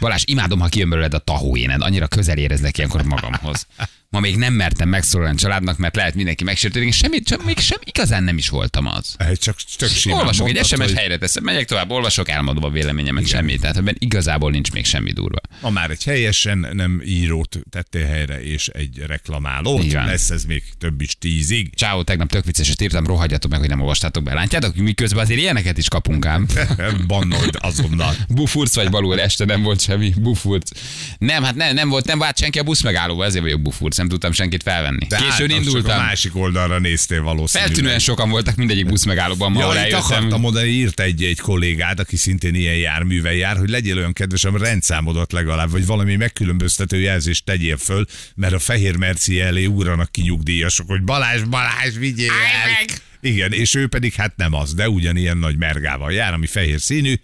Balázs, 0.00 0.22
imádom, 0.26 0.60
ha 0.60 0.68
kijön 0.68 0.88
belőled 0.88 1.14
a 1.14 1.18
tahóéned. 1.18 1.82
Annyira 1.82 2.06
közel 2.06 2.38
érezlek 2.38 2.76
ilyenkor 2.78 3.02
magamhoz. 3.02 3.66
Ma 4.10 4.20
még 4.20 4.36
nem 4.36 4.52
mertem 4.52 4.88
megszólalni 4.88 5.34
a 5.34 5.38
családnak, 5.38 5.78
mert 5.78 5.96
lehet 5.96 6.14
mindenki 6.14 6.44
megsértődik, 6.44 6.88
és 6.88 6.96
semmi, 6.96 7.20
csak 7.20 7.44
még 7.44 7.58
sem 7.58 7.78
igazán 7.84 8.22
nem 8.22 8.36
is 8.38 8.48
voltam 8.48 8.86
az. 8.86 9.16
Csak 9.34 9.56
tök 9.76 9.88
simán 9.88 10.18
olvasok 10.18 10.48
egy 10.48 10.54
mondtad, 10.54 10.78
SMS 10.78 10.86
hogy 10.86 10.98
helyre 10.98 11.18
teszem, 11.18 11.44
megyek 11.44 11.66
tovább, 11.66 11.90
olvasok, 11.90 12.28
elmondom 12.28 12.64
a 12.64 12.70
véleményemet, 12.70 13.26
semmi. 13.26 13.58
Tehát 13.58 13.76
ebben 13.76 13.96
igazából 13.98 14.50
nincs 14.50 14.72
még 14.72 14.84
semmi 14.84 15.12
durva. 15.12 15.38
Ma 15.60 15.70
már 15.70 15.90
egy 15.90 16.04
helyesen 16.04 16.68
nem 16.72 17.02
írót 17.04 17.58
tettél 17.70 18.06
helyre, 18.06 18.42
és 18.42 18.68
egy 18.68 18.98
reklamálót. 19.06 19.92
Van. 19.92 20.06
Lesz 20.06 20.30
ez 20.30 20.44
még 20.44 20.62
több 20.78 21.00
is 21.00 21.18
tízig. 21.18 21.70
Ciao, 21.76 22.02
tegnap 22.02 22.30
tök 22.30 22.44
vicceset 22.44 22.80
írtam, 22.82 23.06
rohadjatok 23.06 23.50
meg, 23.50 23.60
hogy 23.60 23.68
nem 23.68 23.80
olvastátok 23.80 24.22
be. 24.22 24.34
Látjátok, 24.34 24.74
miközben 24.74 25.22
azért 25.22 25.40
ilyeneket 25.40 25.78
is 25.78 25.88
kapunk 25.88 26.26
ám. 26.26 26.46
Bannold 27.06 27.56
azonnal. 27.60 28.14
Bufurc 28.28 28.74
vagy 28.74 28.90
balul, 28.90 29.20
este 29.20 29.44
nem 29.44 29.62
volt 29.62 29.80
semmi. 29.80 30.12
Bufurc. 30.16 30.70
Nem, 31.18 31.42
hát 31.42 31.54
nem, 31.54 31.74
nem 31.74 31.88
volt, 31.88 32.06
nem 32.06 32.18
vált 32.18 32.38
senki 32.38 32.58
a 32.58 32.62
busz 32.62 32.82
megállóba, 32.82 33.24
ezért 33.24 33.42
vagyok 33.42 33.60
bufurc, 33.62 33.98
nem 34.00 34.08
tudtam 34.08 34.32
senkit 34.32 34.62
felvenni. 34.62 35.06
De 35.06 35.16
Későn 35.16 35.30
hát, 35.30 35.38
Csak 35.38 35.50
a 35.50 35.54
indultam. 35.54 35.96
másik 35.96 36.36
oldalra 36.36 36.78
néztél 36.78 37.22
valószínűleg. 37.22 37.72
Feltűnően 37.72 37.98
sokan 37.98 38.30
voltak 38.30 38.56
mindegyik 38.56 38.86
busz 38.86 39.04
megállóban, 39.04 39.52
ma 39.52 39.60
Ja, 39.60 39.66
ahol 39.66 39.94
akartam 39.94 40.40
mondani, 40.40 40.68
írt 40.68 41.00
egy, 41.00 41.24
egy 41.24 41.38
kollégád, 41.38 41.98
aki 42.00 42.16
szintén 42.16 42.54
ilyen 42.54 42.74
járművel 42.74 43.32
jár, 43.32 43.56
hogy 43.56 43.68
legyél 43.68 43.96
olyan 43.96 44.12
kedves, 44.12 44.44
a 44.44 44.58
rendszámodat 44.58 45.32
legalább, 45.32 45.70
vagy 45.70 45.86
valami 45.86 46.16
megkülönböztető 46.16 47.00
jelzést 47.00 47.44
tegyél 47.44 47.76
föl, 47.76 48.06
mert 48.34 48.52
a 48.52 48.58
fehér 48.58 48.96
merci 48.96 49.40
elé 49.40 49.64
ugranak 49.64 50.12
ki 50.12 50.22
nyugdíjasok, 50.22 50.88
hogy 50.88 51.02
Balázs, 51.02 51.42
Balázs, 51.42 51.96
vigyél 51.96 52.30
Állj 52.30 52.52
el. 52.62 52.70
meg! 52.70 53.00
Igen, 53.20 53.52
és 53.52 53.74
ő 53.74 53.86
pedig 53.86 54.14
hát 54.14 54.36
nem 54.36 54.54
az, 54.54 54.74
de 54.74 54.88
ugyanilyen 54.88 55.36
nagy 55.36 55.56
mergával 55.56 56.12
jár, 56.12 56.32
ami 56.32 56.46
fehér 56.46 56.80
színű, 56.80 57.14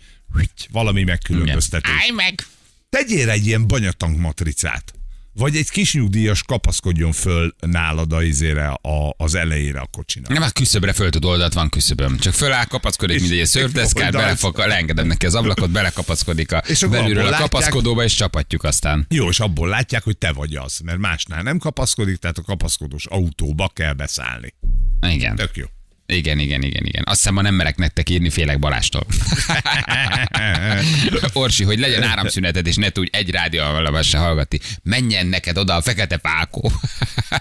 valami 0.70 1.02
megkülönböztető. 1.02 1.90
Állj 2.00 2.10
meg! 2.10 2.46
Tegyél 2.88 3.30
egy 3.30 3.46
ilyen 3.46 3.66
banyatank 3.66 4.18
matricát. 4.18 4.92
Vagy 5.38 5.56
egy 5.56 5.70
kis 5.70 5.94
nyugdíjas 5.94 6.42
kapaszkodjon 6.42 7.12
föl 7.12 7.54
nálad 7.60 8.12
a 8.12 8.22
izére, 8.22 8.68
a, 8.68 9.14
az 9.16 9.34
elejére 9.34 9.80
a 9.80 9.86
kocsinak. 9.92 10.30
Nem, 10.30 10.42
hát 10.42 10.52
küszöbre 10.52 10.92
föl 10.92 11.10
tud 11.10 11.24
oldalt, 11.24 11.52
van 11.52 11.68
küszöböm. 11.68 12.18
Csak 12.18 12.32
föláll, 12.32 12.64
kapaszkodik, 12.64 13.20
mint 13.20 13.32
egy 13.32 13.46
szörfdeszkát, 13.46 14.04
oldalt. 14.04 14.24
belefog, 14.24 14.58
leengedem 14.58 15.06
neki 15.06 15.26
az 15.26 15.34
ablakot, 15.34 15.70
belekapaszkodik 15.70 16.52
a 16.52 16.62
És 16.66 16.80
belülről 16.80 17.26
a 17.26 17.30
látják- 17.30 17.50
kapaszkodóba, 17.50 18.02
és 18.04 18.14
csapatjuk 18.14 18.64
aztán. 18.64 19.06
Jó, 19.08 19.28
és 19.28 19.40
abból 19.40 19.68
látják, 19.68 20.02
hogy 20.02 20.18
te 20.18 20.32
vagy 20.32 20.54
az, 20.54 20.78
mert 20.84 20.98
másnál 20.98 21.42
nem 21.42 21.58
kapaszkodik, 21.58 22.16
tehát 22.16 22.38
a 22.38 22.42
kapaszkodós 22.42 23.06
autóba 23.06 23.68
kell 23.74 23.92
beszállni. 23.92 24.54
Igen. 25.08 25.36
Tök 25.36 25.56
jó. 25.56 25.64
Igen, 26.06 26.38
igen, 26.38 26.62
igen, 26.62 26.84
igen. 26.84 27.02
Azt 27.06 27.16
hiszem, 27.16 27.34
ma 27.34 27.42
nem 27.42 27.54
merek 27.54 27.76
nektek 27.76 28.10
írni, 28.10 28.30
félek 28.30 28.58
Balástól. 28.58 29.06
Orsi, 31.32 31.64
hogy 31.64 31.78
legyen 31.78 32.02
áramszüneted, 32.02 32.66
és 32.66 32.76
ne 32.76 32.88
tudj 32.88 33.08
egy 33.12 33.30
rádióval 33.30 34.02
se 34.02 34.18
hallgatni. 34.18 34.60
Menjen 34.82 35.26
neked 35.26 35.58
oda 35.58 35.74
a 35.74 35.82
fekete 35.82 36.16
pálkó. 36.16 36.72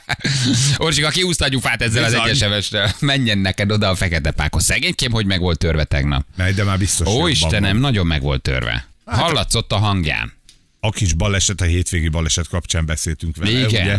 Orsi, 0.78 1.04
aki 1.04 1.24
úszta 1.24 1.46
a 1.46 1.48
gyufát 1.48 1.82
ezzel 1.82 2.04
az 2.04 2.12
Bizony. 2.12 2.28
egyesemestel. 2.28 2.96
Menjen 3.00 3.38
neked 3.38 3.72
oda 3.72 3.90
a 3.90 3.96
fekete 3.96 4.32
pálkó. 4.32 4.60
Szegénykém, 4.60 5.12
hogy 5.12 5.26
meg 5.26 5.40
volt 5.40 5.58
törve 5.58 5.84
tegnap. 5.84 6.26
Mely, 6.36 6.54
de 6.54 6.64
már 6.64 6.78
biztos. 6.78 7.08
Ó, 7.08 7.28
Istenem, 7.28 7.72
van. 7.72 7.82
nagyon 7.82 8.08
meg 8.08 8.22
volt 8.22 8.42
törve. 8.42 8.88
Hallatszott 9.06 9.72
a 9.72 9.78
hangján. 9.78 10.34
A 10.80 10.90
kis 10.90 11.14
baleset, 11.14 11.62
a 11.62 11.66
hétvégi 11.66 12.08
baleset 12.08 12.48
kapcsán 12.48 12.86
beszéltünk 12.86 13.36
vele. 13.36 13.52
Igen. 13.52 13.68
Ugye? 13.68 13.98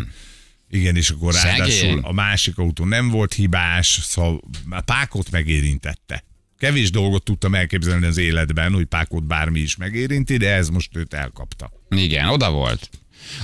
Igen, 0.71 0.97
és 0.97 1.11
akkor 1.11 1.35
Szegény. 1.35 1.57
ráadásul 1.57 2.01
a 2.03 2.13
másik 2.13 2.59
autó 2.59 2.85
nem 2.85 3.09
volt 3.09 3.35
hibás, 3.35 3.99
szóval 4.03 4.41
a 4.71 4.81
Pákot 4.81 5.31
megérintette. 5.31 6.25
Kevés 6.59 6.91
dolgot 6.91 7.25
tudtam 7.25 7.55
elképzelni 7.55 8.07
az 8.07 8.17
életben, 8.17 8.73
hogy 8.73 8.85
Pákot 8.85 9.25
bármi 9.25 9.61
is 9.61 9.77
megérinti, 9.77 10.37
de 10.37 10.53
ez 10.55 10.69
most 10.69 10.97
őt 10.97 11.15
elkapta. 11.15 11.71
Igen, 11.91 12.29
oda 12.29 12.51
volt. 12.51 12.91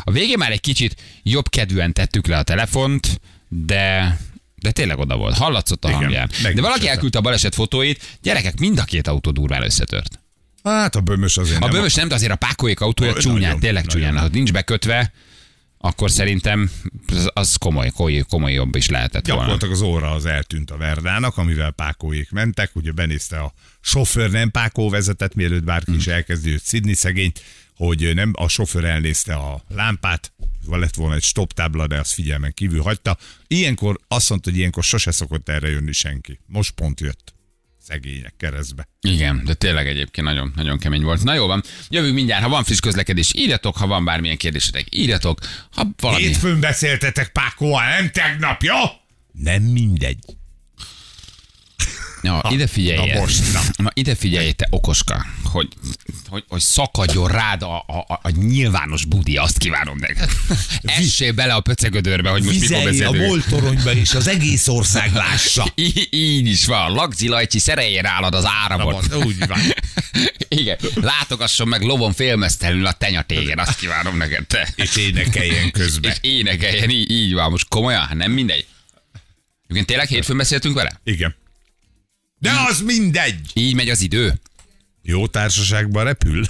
A 0.02 0.10
végén 0.10 0.38
már 0.38 0.50
egy 0.50 0.60
kicsit 0.60 0.96
jobb 1.22 1.48
kedvűen 1.48 1.92
tettük 1.92 2.26
le 2.26 2.38
a 2.38 2.42
telefont, 2.42 3.20
de 3.48 4.18
de 4.62 4.70
tényleg 4.70 4.98
oda 4.98 5.16
volt. 5.16 5.36
Hallatszott 5.36 5.84
a 5.84 5.88
Igen, 5.88 6.00
hangján. 6.00 6.30
De 6.54 6.60
valaki 6.60 6.88
elküldte 6.88 7.18
a 7.18 7.20
baleset 7.20 7.54
fotóit, 7.54 8.18
gyerekek, 8.22 8.58
mind 8.58 8.78
a 8.78 8.84
két 8.84 9.06
autó 9.06 9.30
durván 9.30 9.62
összetört. 9.62 10.20
Hát 10.64 10.96
a 10.96 11.00
bömös 11.00 11.36
azért 11.36 11.56
A 11.56 11.60
nem 11.60 11.70
bömös 11.70 11.94
nem, 11.94 12.08
de 12.08 12.14
azért 12.14 12.32
a 12.32 12.36
pákolyék 12.36 12.80
autója 12.80 13.14
csúnyán, 13.14 13.40
nagyon, 13.40 13.60
tényleg 13.60 13.84
nagyon. 13.84 14.00
csúnyán. 14.00 14.18
Ha 14.18 14.28
nincs 14.32 14.52
bekötve, 14.52 15.12
akkor 15.84 16.10
szerintem 16.10 16.70
az, 17.32 17.56
komoly, 17.56 17.90
komoly, 17.90 18.24
komoly 18.28 18.52
jobb 18.52 18.74
is 18.74 18.88
lehetett 18.88 19.26
volna. 19.26 19.40
Gyakorlatilag 19.42 19.74
az 19.74 19.80
óra 19.80 20.10
az 20.10 20.26
eltűnt 20.26 20.70
a 20.70 20.76
Verdának, 20.76 21.36
amivel 21.36 21.70
Pákóék 21.70 22.30
mentek, 22.30 22.76
ugye 22.76 22.92
benézte 22.92 23.40
a 23.40 23.52
sofőr, 23.80 24.30
nem 24.30 24.50
Pákó 24.50 24.88
vezetett, 24.88 25.34
mielőtt 25.34 25.64
bárki 25.64 25.94
is 25.94 26.06
elkezdi 26.06 26.50
őt 26.50 26.62
szidni 26.62 26.94
szegényt, 26.94 27.42
hogy 27.76 28.14
nem 28.14 28.32
a 28.34 28.48
sofőr 28.48 28.84
elnézte 28.84 29.34
a 29.34 29.62
lámpát, 29.68 30.32
lett 30.70 30.94
volna 30.94 31.14
egy 31.14 31.22
stop 31.22 31.52
tábla, 31.52 31.86
de 31.86 31.98
azt 31.98 32.12
figyelmen 32.12 32.54
kívül 32.54 32.82
hagyta. 32.82 33.16
Ilyenkor 33.46 34.00
azt 34.08 34.30
mondta, 34.30 34.50
hogy 34.50 34.58
ilyenkor 34.58 34.82
sose 34.82 35.10
szokott 35.10 35.48
erre 35.48 35.68
jönni 35.68 35.92
senki. 35.92 36.38
Most 36.46 36.70
pont 36.70 37.00
jött. 37.00 37.34
Szegények 37.86 38.34
keresztbe. 38.36 38.88
Igen, 39.00 39.42
de 39.44 39.54
tényleg 39.54 39.86
egyébként 39.86 40.26
nagyon, 40.26 40.52
nagyon 40.56 40.78
kemény 40.78 41.02
volt. 41.02 41.22
Na 41.22 41.34
jó 41.34 41.46
van, 41.46 41.62
jövünk 41.88 42.14
mindjárt. 42.14 42.42
Ha 42.42 42.48
van 42.48 42.64
friss 42.64 42.80
közlekedés, 42.80 43.32
írjatok, 43.34 43.76
ha 43.76 43.86
van 43.86 44.04
bármilyen 44.04 44.36
kérdésetek, 44.36 44.86
írjatok. 44.90 45.38
Ha 45.70 45.88
valami... 46.00 46.22
Hétfőn 46.22 46.60
beszéltetek 46.60 47.32
Pákóval, 47.32 47.88
nem 47.88 48.10
tegnap, 48.10 48.62
jó? 48.62 48.76
Nem 49.32 49.62
mindegy. 49.62 50.18
Ja, 52.22 52.42
ide 52.50 52.66
figyelj. 52.66 53.12
na 53.12 53.20
most, 53.20 53.52
na. 53.52 53.60
na. 53.76 53.90
ide 53.94 54.14
figyelj, 54.14 54.50
te 54.50 54.66
okoska, 54.70 55.26
hogy, 55.44 55.68
hogy, 56.28 56.44
hogy 56.48 56.60
szakadjon 56.60 57.28
rád 57.28 57.62
a, 57.62 57.76
a, 57.76 58.20
a, 58.22 58.30
nyilvános 58.30 59.04
budi, 59.04 59.36
azt 59.36 59.58
kívánom 59.58 59.96
neked. 59.98 60.30
Essél 60.82 61.32
bele 61.32 61.54
a 61.54 61.60
pöcegödörbe, 61.60 62.30
hogy 62.30 62.42
most 62.42 62.60
mikor 62.60 62.76
Vizelj 62.76 63.04
a 63.04 63.10
beszélünk. 63.10 63.26
moltoronyba, 63.26 63.92
és 63.92 64.14
az 64.14 64.26
egész 64.26 64.68
ország 64.68 65.12
lássa. 65.14 65.72
Í- 65.74 66.08
így 66.14 66.46
is 66.46 66.66
van. 66.66 66.92
Lagzi 66.92 67.28
Lajcsi 67.28 67.58
szereljén 67.58 68.04
állad 68.06 68.34
az 68.34 68.44
áramot. 68.64 69.08
Na, 69.08 69.16
úgy 69.18 69.46
van. 69.46 69.58
Igen. 70.48 70.78
Látogasson 70.94 71.68
meg 71.68 71.82
lovon 71.82 72.12
félmeztelenül 72.12 72.86
a 72.86 72.92
tenyatégen, 72.92 73.58
azt 73.58 73.78
kívánom 73.78 74.16
neked, 74.16 74.46
te. 74.46 74.68
És 74.74 74.96
énekeljen 74.96 75.70
közben. 75.70 76.10
És 76.10 76.18
énekeljen, 76.20 76.90
így, 76.90 77.10
így 77.10 77.32
van. 77.32 77.50
Most 77.50 77.68
komolyan, 77.68 78.00
hát 78.00 78.14
nem 78.14 78.32
mindegy. 78.32 78.66
Igen, 79.68 79.86
tényleg 79.86 80.08
hétfőn 80.08 80.36
beszéltünk 80.36 80.74
vele? 80.74 81.00
Igen. 81.04 81.40
De 82.42 82.50
az 82.68 82.80
mindegy. 82.80 83.40
Így 83.54 83.74
megy 83.74 83.88
az 83.88 84.00
idő. 84.00 84.40
Jó 85.02 85.26
társaságban 85.26 86.04
repül, 86.04 86.44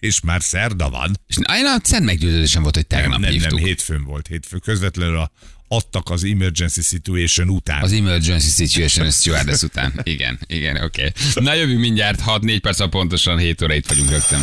és 0.00 0.20
már 0.20 0.42
szerda 0.42 0.90
van. 0.90 1.18
És 1.26 1.36
én 1.36 1.66
a 1.66 1.76
szent 1.82 2.04
meggyőződésem 2.04 2.62
volt, 2.62 2.74
hogy 2.74 2.86
tegnap 2.86 3.10
nem, 3.10 3.20
nem, 3.20 3.30
hívtuk. 3.30 3.58
nem, 3.58 3.64
hétfőn 3.64 4.04
volt. 4.04 4.26
Hétfőn 4.26 4.60
közvetlenül 4.60 5.16
a, 5.16 5.30
adtak 5.68 6.10
az 6.10 6.24
emergency 6.24 6.82
situation 6.82 7.48
után. 7.48 7.82
Az 7.82 7.92
Emergency 7.92 8.66
Situation 8.66 9.10
Stewardess 9.10 9.62
után. 9.62 10.00
Igen, 10.02 10.38
igen, 10.46 10.82
oké. 10.82 11.12
Okay. 11.28 11.44
Na 11.44 11.54
jövünk 11.54 11.80
mindjárt, 11.80 12.20
6-4 12.26 12.58
perc 12.62 12.88
pontosan 12.88 13.38
7 13.38 13.62
óra 13.62 13.74
itt 13.74 13.86
vagyunk 13.86 14.10
rögtön. 14.10 14.40